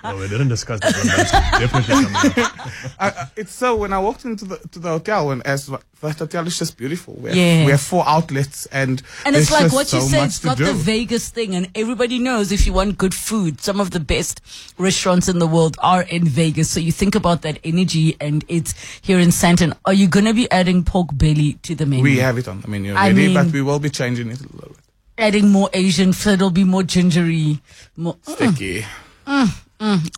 No, 0.03 0.16
we 0.16 0.29
didn't 0.29 0.48
discuss 0.48 0.81
that 0.81 0.94
one. 0.96 1.61
Definitely 1.61 1.94
coming. 1.94 2.50
I, 2.98 3.09
I, 3.11 3.26
it's 3.37 3.53
so 3.55 3.76
when 3.76 3.92
I 3.92 3.98
walked 3.98 4.24
into 4.24 4.44
the 4.44 4.57
to 4.72 4.79
the 4.79 4.88
hotel, 4.88 5.29
when 5.29 5.42
as 5.42 5.66
that 6.00 6.18
hotel 6.18 6.46
is 6.46 6.59
just 6.59 6.76
beautiful. 6.79 7.14
We 7.14 7.29
have, 7.29 7.37
Yes. 7.37 7.66
we 7.66 7.70
have 7.72 7.81
four 7.81 8.03
outlets, 8.09 8.66
and 8.66 9.03
And 9.26 9.37
it's 9.37 9.50
like 9.50 9.70
what 9.72 9.92
you 9.92 10.00
so 10.00 10.07
said, 10.07 10.20
much 10.20 10.26
it's 10.29 10.38
to 10.40 10.46
got 10.46 10.57
do. 10.57 10.64
the 10.64 10.72
Vegas 10.72 11.29
thing, 11.29 11.55
and 11.55 11.68
everybody 11.74 12.18
knows 12.18 12.50
if 12.50 12.66
you 12.66 12.72
want 12.72 12.96
good 12.98 13.14
food, 13.14 13.61
some 13.61 13.79
of 13.81 13.90
the 13.90 14.00
best 14.00 14.40
restaurants 14.79 15.29
in 15.29 15.38
the 15.38 15.46
world 15.46 15.76
are 15.81 16.03
in 16.03 16.24
Vegas. 16.24 16.70
So 16.70 16.81
you 16.81 16.92
think 16.92 17.14
about 17.14 17.42
that 17.42 17.59
energy, 17.62 18.16
and 18.20 18.44
it's 18.48 18.74
here 19.03 19.18
in 19.18 19.29
Sandton. 19.29 19.76
Are 19.85 19.92
you 19.94 20.09
going 20.09 20.24
to 20.26 20.35
be 20.35 20.50
adding 20.50 20.83
pork 20.83 21.09
belly 21.12 21.55
to 21.62 21.74
the 21.74 21.85
menu? 21.87 22.03
we 22.03 22.16
have 22.18 22.38
it 22.38 22.48
on 22.48 22.62
the 22.62 22.68
menu 22.68 22.94
I 22.94 23.11
already, 23.11 23.35
but 23.35 23.46
we 23.53 23.61
will 23.62 23.79
be 23.79 23.90
changing 23.90 24.31
it 24.31 24.40
a 24.40 24.44
little 24.44 24.70
bit. 24.70 24.79
Adding 25.20 25.48
more 25.50 25.68
Asian 25.72 26.12
food. 26.12 26.35
It'll 26.35 26.50
be 26.50 26.64
more 26.64 26.83
gingery. 26.83 27.61
More, 27.96 28.16
Sticky. 28.22 28.85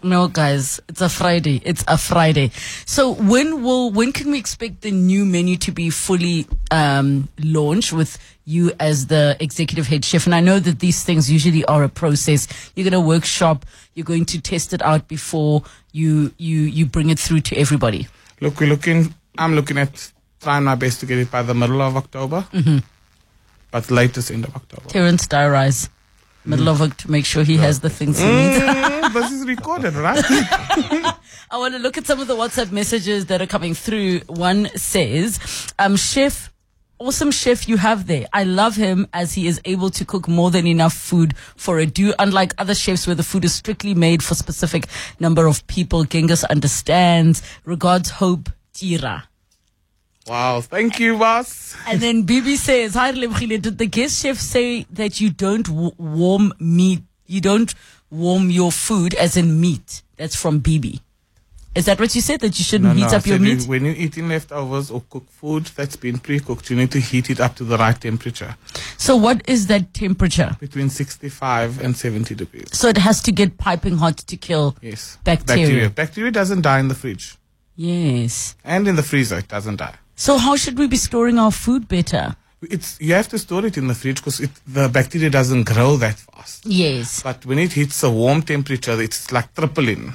no, 0.03 0.29
guys, 0.29 0.81
it's 0.88 1.01
a 1.01 1.09
Friday. 1.09 1.61
It's 1.65 1.85
a 1.87 1.99
Friday. 1.99 2.51
So 2.87 3.12
when 3.15 3.62
will 3.62 3.91
when 3.91 4.12
can 4.12 4.31
we 4.31 4.38
expect 4.38 4.81
the 4.81 4.91
new 4.91 5.25
menu 5.25 5.57
to 5.59 5.73
be 5.73 5.91
fully 5.91 6.47
um, 6.71 7.29
launched 7.43 7.93
with 7.93 8.17
you 8.45 8.73
as 8.81 9.07
the 9.07 9.37
executive 9.41 9.87
head 9.87 10.05
chef? 10.05 10.27
And 10.27 10.35
I 10.35 10.41
know 10.41 10.59
that 10.59 10.79
these 10.81 11.05
things 11.05 11.31
usually 11.31 11.65
are 11.67 11.85
a 11.85 11.88
process. 11.88 12.49
You're 12.75 12.85
going 12.88 12.93
to 13.03 13.07
workshop. 13.07 13.67
You're 13.95 14.07
going 14.07 14.25
to 14.27 14.41
test 14.41 14.73
it 14.73 14.83
out 14.83 15.09
before 15.09 15.62
you 15.93 16.33
you 16.38 16.61
you 16.62 16.87
bring 16.87 17.11
it 17.11 17.19
through 17.19 17.41
to 17.43 17.57
everybody. 17.57 18.09
Look, 18.41 18.59
we're 18.61 18.69
looking. 18.69 19.15
I'm 19.38 19.55
looking 19.55 19.79
at 19.79 20.11
trying 20.41 20.65
my 20.65 20.75
best 20.75 21.01
to 21.01 21.07
get 21.07 21.19
it 21.19 21.31
by 21.31 21.43
the 21.43 21.55
middle 21.55 21.81
of 21.81 21.97
October, 21.97 22.45
Mm-hmm. 22.53 22.79
But 23.73 23.91
latest 23.91 24.31
end 24.31 24.45
of 24.45 24.55
October. 24.55 24.89
Terence 24.89 25.27
diarize 25.27 25.89
middle 26.45 26.69
of 26.69 26.81
it 26.81 26.99
to 26.99 27.11
make 27.11 27.25
sure 27.25 27.45
he 27.45 27.57
has 27.57 27.81
the 27.81 27.91
things 27.91 28.19
he 28.19 28.27
needs. 28.27 28.59
Mm, 28.59 29.13
this 29.13 29.31
is 29.33 29.47
recorded, 29.47 29.95
right? 29.95 30.25
I 31.51 31.59
want 31.59 31.75
to 31.75 31.81
look 31.81 31.99
at 31.99 32.07
some 32.07 32.21
of 32.21 32.27
the 32.27 32.35
WhatsApp 32.37 32.73
messages 32.73 33.27
that 33.27 33.41
are 33.41 33.47
coming 33.47 33.75
through. 33.75 34.21
One 34.27 34.69
says, 34.77 35.73
um, 35.79 35.97
Chef, 35.97 36.53
awesome 36.99 37.31
chef 37.31 37.69
you 37.69 37.77
have 37.77 38.07
there. 38.07 38.27
I 38.33 38.45
love 38.45 38.77
him 38.77 39.07
as 39.13 39.35
he 39.35 39.47
is 39.47 39.61
able 39.65 39.91
to 39.91 40.05
cook 40.05 40.29
more 40.29 40.51
than 40.51 40.67
enough 40.67 40.95
food 40.95 41.37
for 41.57 41.79
a 41.79 41.87
do. 41.87 42.15
Unlike 42.19 42.55
other 42.59 42.75
chefs 42.75 43.07
where 43.07 43.17
the 43.17 43.23
food 43.23 43.45
is 43.45 43.55
strictly 43.55 43.95
made 43.95 44.23
for 44.23 44.35
specific 44.35 44.87
number 45.21 45.47
of 45.47 45.67
people. 45.67 46.05
Genghis 46.05 46.45
understands. 46.45 47.43
Regards, 47.65 48.11
Hope 48.11 48.51
Tira. 48.73 49.29
Wow, 50.27 50.61
thank 50.61 50.99
you, 51.01 51.19
boss. 51.19 51.75
And 51.87 52.01
then 52.01 52.23
Bibi 52.23 52.57
says, 52.57 52.95
Hi, 52.95 53.13
did 53.13 53.79
the 53.79 53.87
guest 53.87 54.23
chef 54.23 54.37
say 54.39 54.87
that 54.91 55.21
you 55.21 55.31
don't 55.31 55.67
w- 55.67 55.93
warm 55.99 56.53
meat, 56.59 57.03
you 57.27 57.41
don't 57.41 57.75
warm 58.11 58.51
your 58.51 58.73
food 58.73 59.15
as 59.15 59.37
in 59.37 59.61
meat? 59.61 60.03
That's 60.17 60.37
from 60.37 60.61
Bibi. 60.61 61.01
Is 61.75 61.87
that 61.87 61.99
what 61.99 62.15
you 62.15 62.21
said? 62.21 62.41
That 62.41 62.59
you 62.59 62.65
shouldn't 62.67 62.97
heat 62.99 63.05
I 63.05 63.17
up 63.17 63.27
your 63.27 63.39
said 63.39 63.47
you- 63.47 63.57
meat? 63.57 63.67
when 63.67 63.85
you're 63.87 63.95
eating 63.95 64.29
leftovers 64.29 64.91
or 64.91 65.03
cook 65.09 65.27
food 65.31 65.65
that's 65.75 65.97
been 65.97 66.19
pre-cooked, 66.19 66.69
you 66.69 66.77
need 66.77 66.91
to 66.93 67.01
heat 67.01 67.31
it 67.31 67.41
up 67.41 67.57
to 67.57 67.65
the 67.65 67.79
right 67.79 67.99
temperature, 67.99 68.57
So 68.99 69.17
what 69.17 69.41
is 69.49 69.69
that 69.69 69.95
temperature? 69.95 70.55
between 70.61 70.91
65 70.91 71.81
and 71.83 71.97
70 71.97 72.35
degrees. 72.35 72.69
So 72.73 72.89
it 72.89 72.99
has 72.99 73.23
to 73.23 73.33
get 73.33 73.57
piping 73.57 73.97
hot 73.97 74.19
to 74.19 74.37
kill. 74.37 74.77
Yes. 74.83 75.17
Bacteria. 75.25 75.89
Bacteria 75.89 76.31
doesn't 76.31 76.61
die 76.61 76.79
in 76.79 76.89
the 76.89 76.95
fridge. 76.95 77.37
Yes. 77.77 78.57
And 78.65 78.87
in 78.87 78.97
the 78.97 79.03
freezer, 79.03 79.39
it 79.39 79.49
doesn't 79.49 79.77
die. 79.77 79.97
So 80.15 80.39
how 80.39 80.57
should 80.57 80.79
we 80.79 80.87
be 80.87 80.97
storing 80.97 81.39
our 81.39 81.53
food 81.53 81.89
better? 81.89 82.37
It's 82.63 83.01
you 83.01 83.15
have 83.15 83.29
to 83.29 83.39
store 83.39 83.67
it 83.67 83.77
in 83.77 83.89
the 83.89 83.95
fridge 83.95 84.17
because 84.17 84.39
the 84.67 84.89
bacteria 84.89 85.31
doesn't 85.31 85.65
grow 85.65 85.97
that 85.97 86.17
fast. 86.17 86.65
Yes. 86.65 87.23
But 87.23 87.45
when 87.45 87.59
it 87.59 87.73
hits 87.73 88.03
a 88.05 88.11
warm 88.11 88.43
temperature, 88.43 89.01
it's 89.01 89.33
like 89.33 89.53
tripling. 89.55 90.15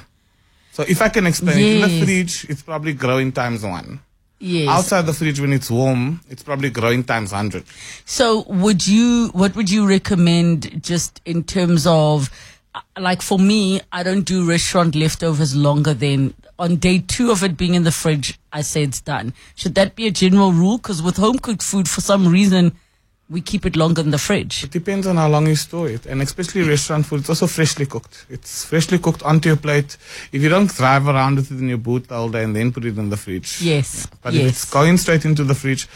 So 0.72 0.84
if 0.88 1.02
I 1.02 1.08
can 1.10 1.26
explain 1.26 1.58
it, 1.58 1.74
in 1.74 1.80
the 1.82 2.06
fridge, 2.06 2.46
it's 2.48 2.62
probably 2.62 2.94
growing 2.94 3.32
times 3.32 3.64
one. 3.64 4.00
Yes. 4.38 4.68
Outside 4.68 5.02
the 5.06 5.12
fridge, 5.12 5.40
when 5.40 5.52
it's 5.52 5.70
warm, 5.70 6.20
it's 6.30 6.44
probably 6.44 6.70
growing 6.70 7.02
times 7.02 7.32
hundred. 7.32 7.64
So 8.04 8.44
would 8.46 8.86
you, 8.86 9.30
what 9.32 9.56
would 9.56 9.68
you 9.68 9.86
recommend 9.86 10.82
just 10.82 11.20
in 11.24 11.42
terms 11.42 11.86
of, 11.86 12.30
uh, 12.74 12.80
like 12.98 13.20
for 13.20 13.38
me, 13.38 13.80
I 13.90 14.04
don't 14.04 14.22
do 14.22 14.48
restaurant 14.48 14.94
leftovers 14.94 15.56
longer 15.56 15.92
than 15.92 16.34
on 16.58 16.76
day 16.76 16.98
two 16.98 17.30
of 17.30 17.42
it 17.44 17.56
being 17.56 17.74
in 17.74 17.84
the 17.84 17.92
fridge, 17.92 18.38
I 18.52 18.62
say 18.62 18.82
it's 18.82 19.00
done. 19.00 19.32
Should 19.54 19.74
that 19.76 19.94
be 19.94 20.06
a 20.06 20.10
general 20.10 20.52
rule? 20.52 20.78
Because 20.78 21.02
with 21.02 21.16
home 21.16 21.38
cooked 21.38 21.62
food, 21.62 21.88
for 21.88 22.00
some 22.00 22.26
reason, 22.28 22.72
we 23.30 23.40
keep 23.40 23.66
it 23.66 23.76
longer 23.76 24.00
in 24.00 24.10
the 24.10 24.18
fridge. 24.18 24.64
It 24.64 24.70
depends 24.70 25.06
on 25.06 25.16
how 25.16 25.28
long 25.28 25.46
you 25.46 25.54
store 25.54 25.88
it, 25.88 26.06
and 26.06 26.22
especially 26.22 26.62
restaurant 26.62 27.06
food. 27.06 27.20
It's 27.20 27.28
also 27.28 27.46
freshly 27.46 27.86
cooked. 27.86 28.26
It's 28.30 28.64
freshly 28.64 28.98
cooked 28.98 29.22
onto 29.22 29.50
your 29.50 29.56
plate. 29.58 29.98
If 30.32 30.42
you 30.42 30.48
don't 30.48 30.74
drive 30.74 31.06
around 31.06 31.36
with 31.36 31.52
it 31.52 31.58
in 31.58 31.68
your 31.68 31.78
boot 31.78 32.10
all 32.10 32.28
day 32.30 32.42
and 32.42 32.56
then 32.56 32.72
put 32.72 32.84
it 32.84 32.96
in 32.98 33.10
the 33.10 33.16
fridge, 33.16 33.60
Yes. 33.60 34.06
But 34.22 34.34
if 34.34 34.48
it's 34.48 34.64
going 34.64 34.96
straight 34.96 35.24
into 35.24 35.44
the 35.44 35.54
fridge, 35.54 35.86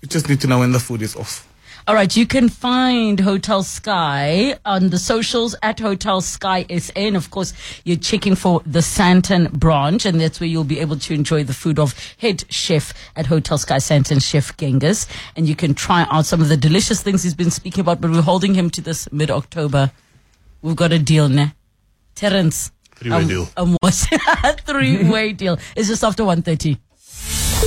you 0.00 0.08
just 0.08 0.28
need 0.28 0.40
to 0.42 0.46
know 0.46 0.60
when 0.60 0.72
the 0.72 0.80
food 0.80 1.02
is 1.02 1.16
off. 1.16 1.46
All 1.88 1.94
right, 1.94 2.14
you 2.14 2.26
can 2.26 2.50
find 2.50 3.18
Hotel 3.18 3.62
Sky 3.62 4.58
on 4.66 4.90
the 4.90 4.98
socials 4.98 5.56
at 5.62 5.80
Hotel 5.80 6.20
Sky 6.20 6.66
SA. 6.68 6.92
And 6.94 7.16
of 7.16 7.30
course, 7.30 7.54
you're 7.82 7.96
checking 7.96 8.34
for 8.34 8.60
the 8.66 8.80
Sandton 8.80 9.50
branch, 9.50 10.04
and 10.04 10.20
that's 10.20 10.38
where 10.38 10.46
you'll 10.46 10.64
be 10.64 10.80
able 10.80 10.98
to 10.98 11.14
enjoy 11.14 11.44
the 11.44 11.54
food 11.54 11.78
of 11.78 11.94
head 12.18 12.44
chef 12.50 12.92
at 13.16 13.24
Hotel 13.24 13.56
Sky 13.56 13.78
Sandton, 13.78 14.22
Chef 14.22 14.54
Genghis. 14.58 15.06
And 15.34 15.48
you 15.48 15.56
can 15.56 15.72
try 15.72 16.06
out 16.10 16.26
some 16.26 16.42
of 16.42 16.50
the 16.50 16.58
delicious 16.58 17.02
things 17.02 17.22
he's 17.22 17.32
been 17.34 17.50
speaking 17.50 17.80
about, 17.80 18.02
but 18.02 18.10
we're 18.10 18.20
holding 18.20 18.52
him 18.52 18.68
to 18.68 18.82
this 18.82 19.10
mid 19.10 19.30
October. 19.30 19.90
We've 20.60 20.76
got 20.76 20.92
a 20.92 20.98
deal, 20.98 21.30
ne? 21.30 21.54
Terence. 22.14 22.70
Three-way 22.96 23.16
um, 23.16 23.28
deal. 23.28 23.48
Um, 23.56 23.76
three 24.66 25.08
way 25.08 25.32
deal. 25.32 25.58
It's 25.74 25.88
just 25.88 26.04
after 26.04 26.24
1.30. 26.24 26.78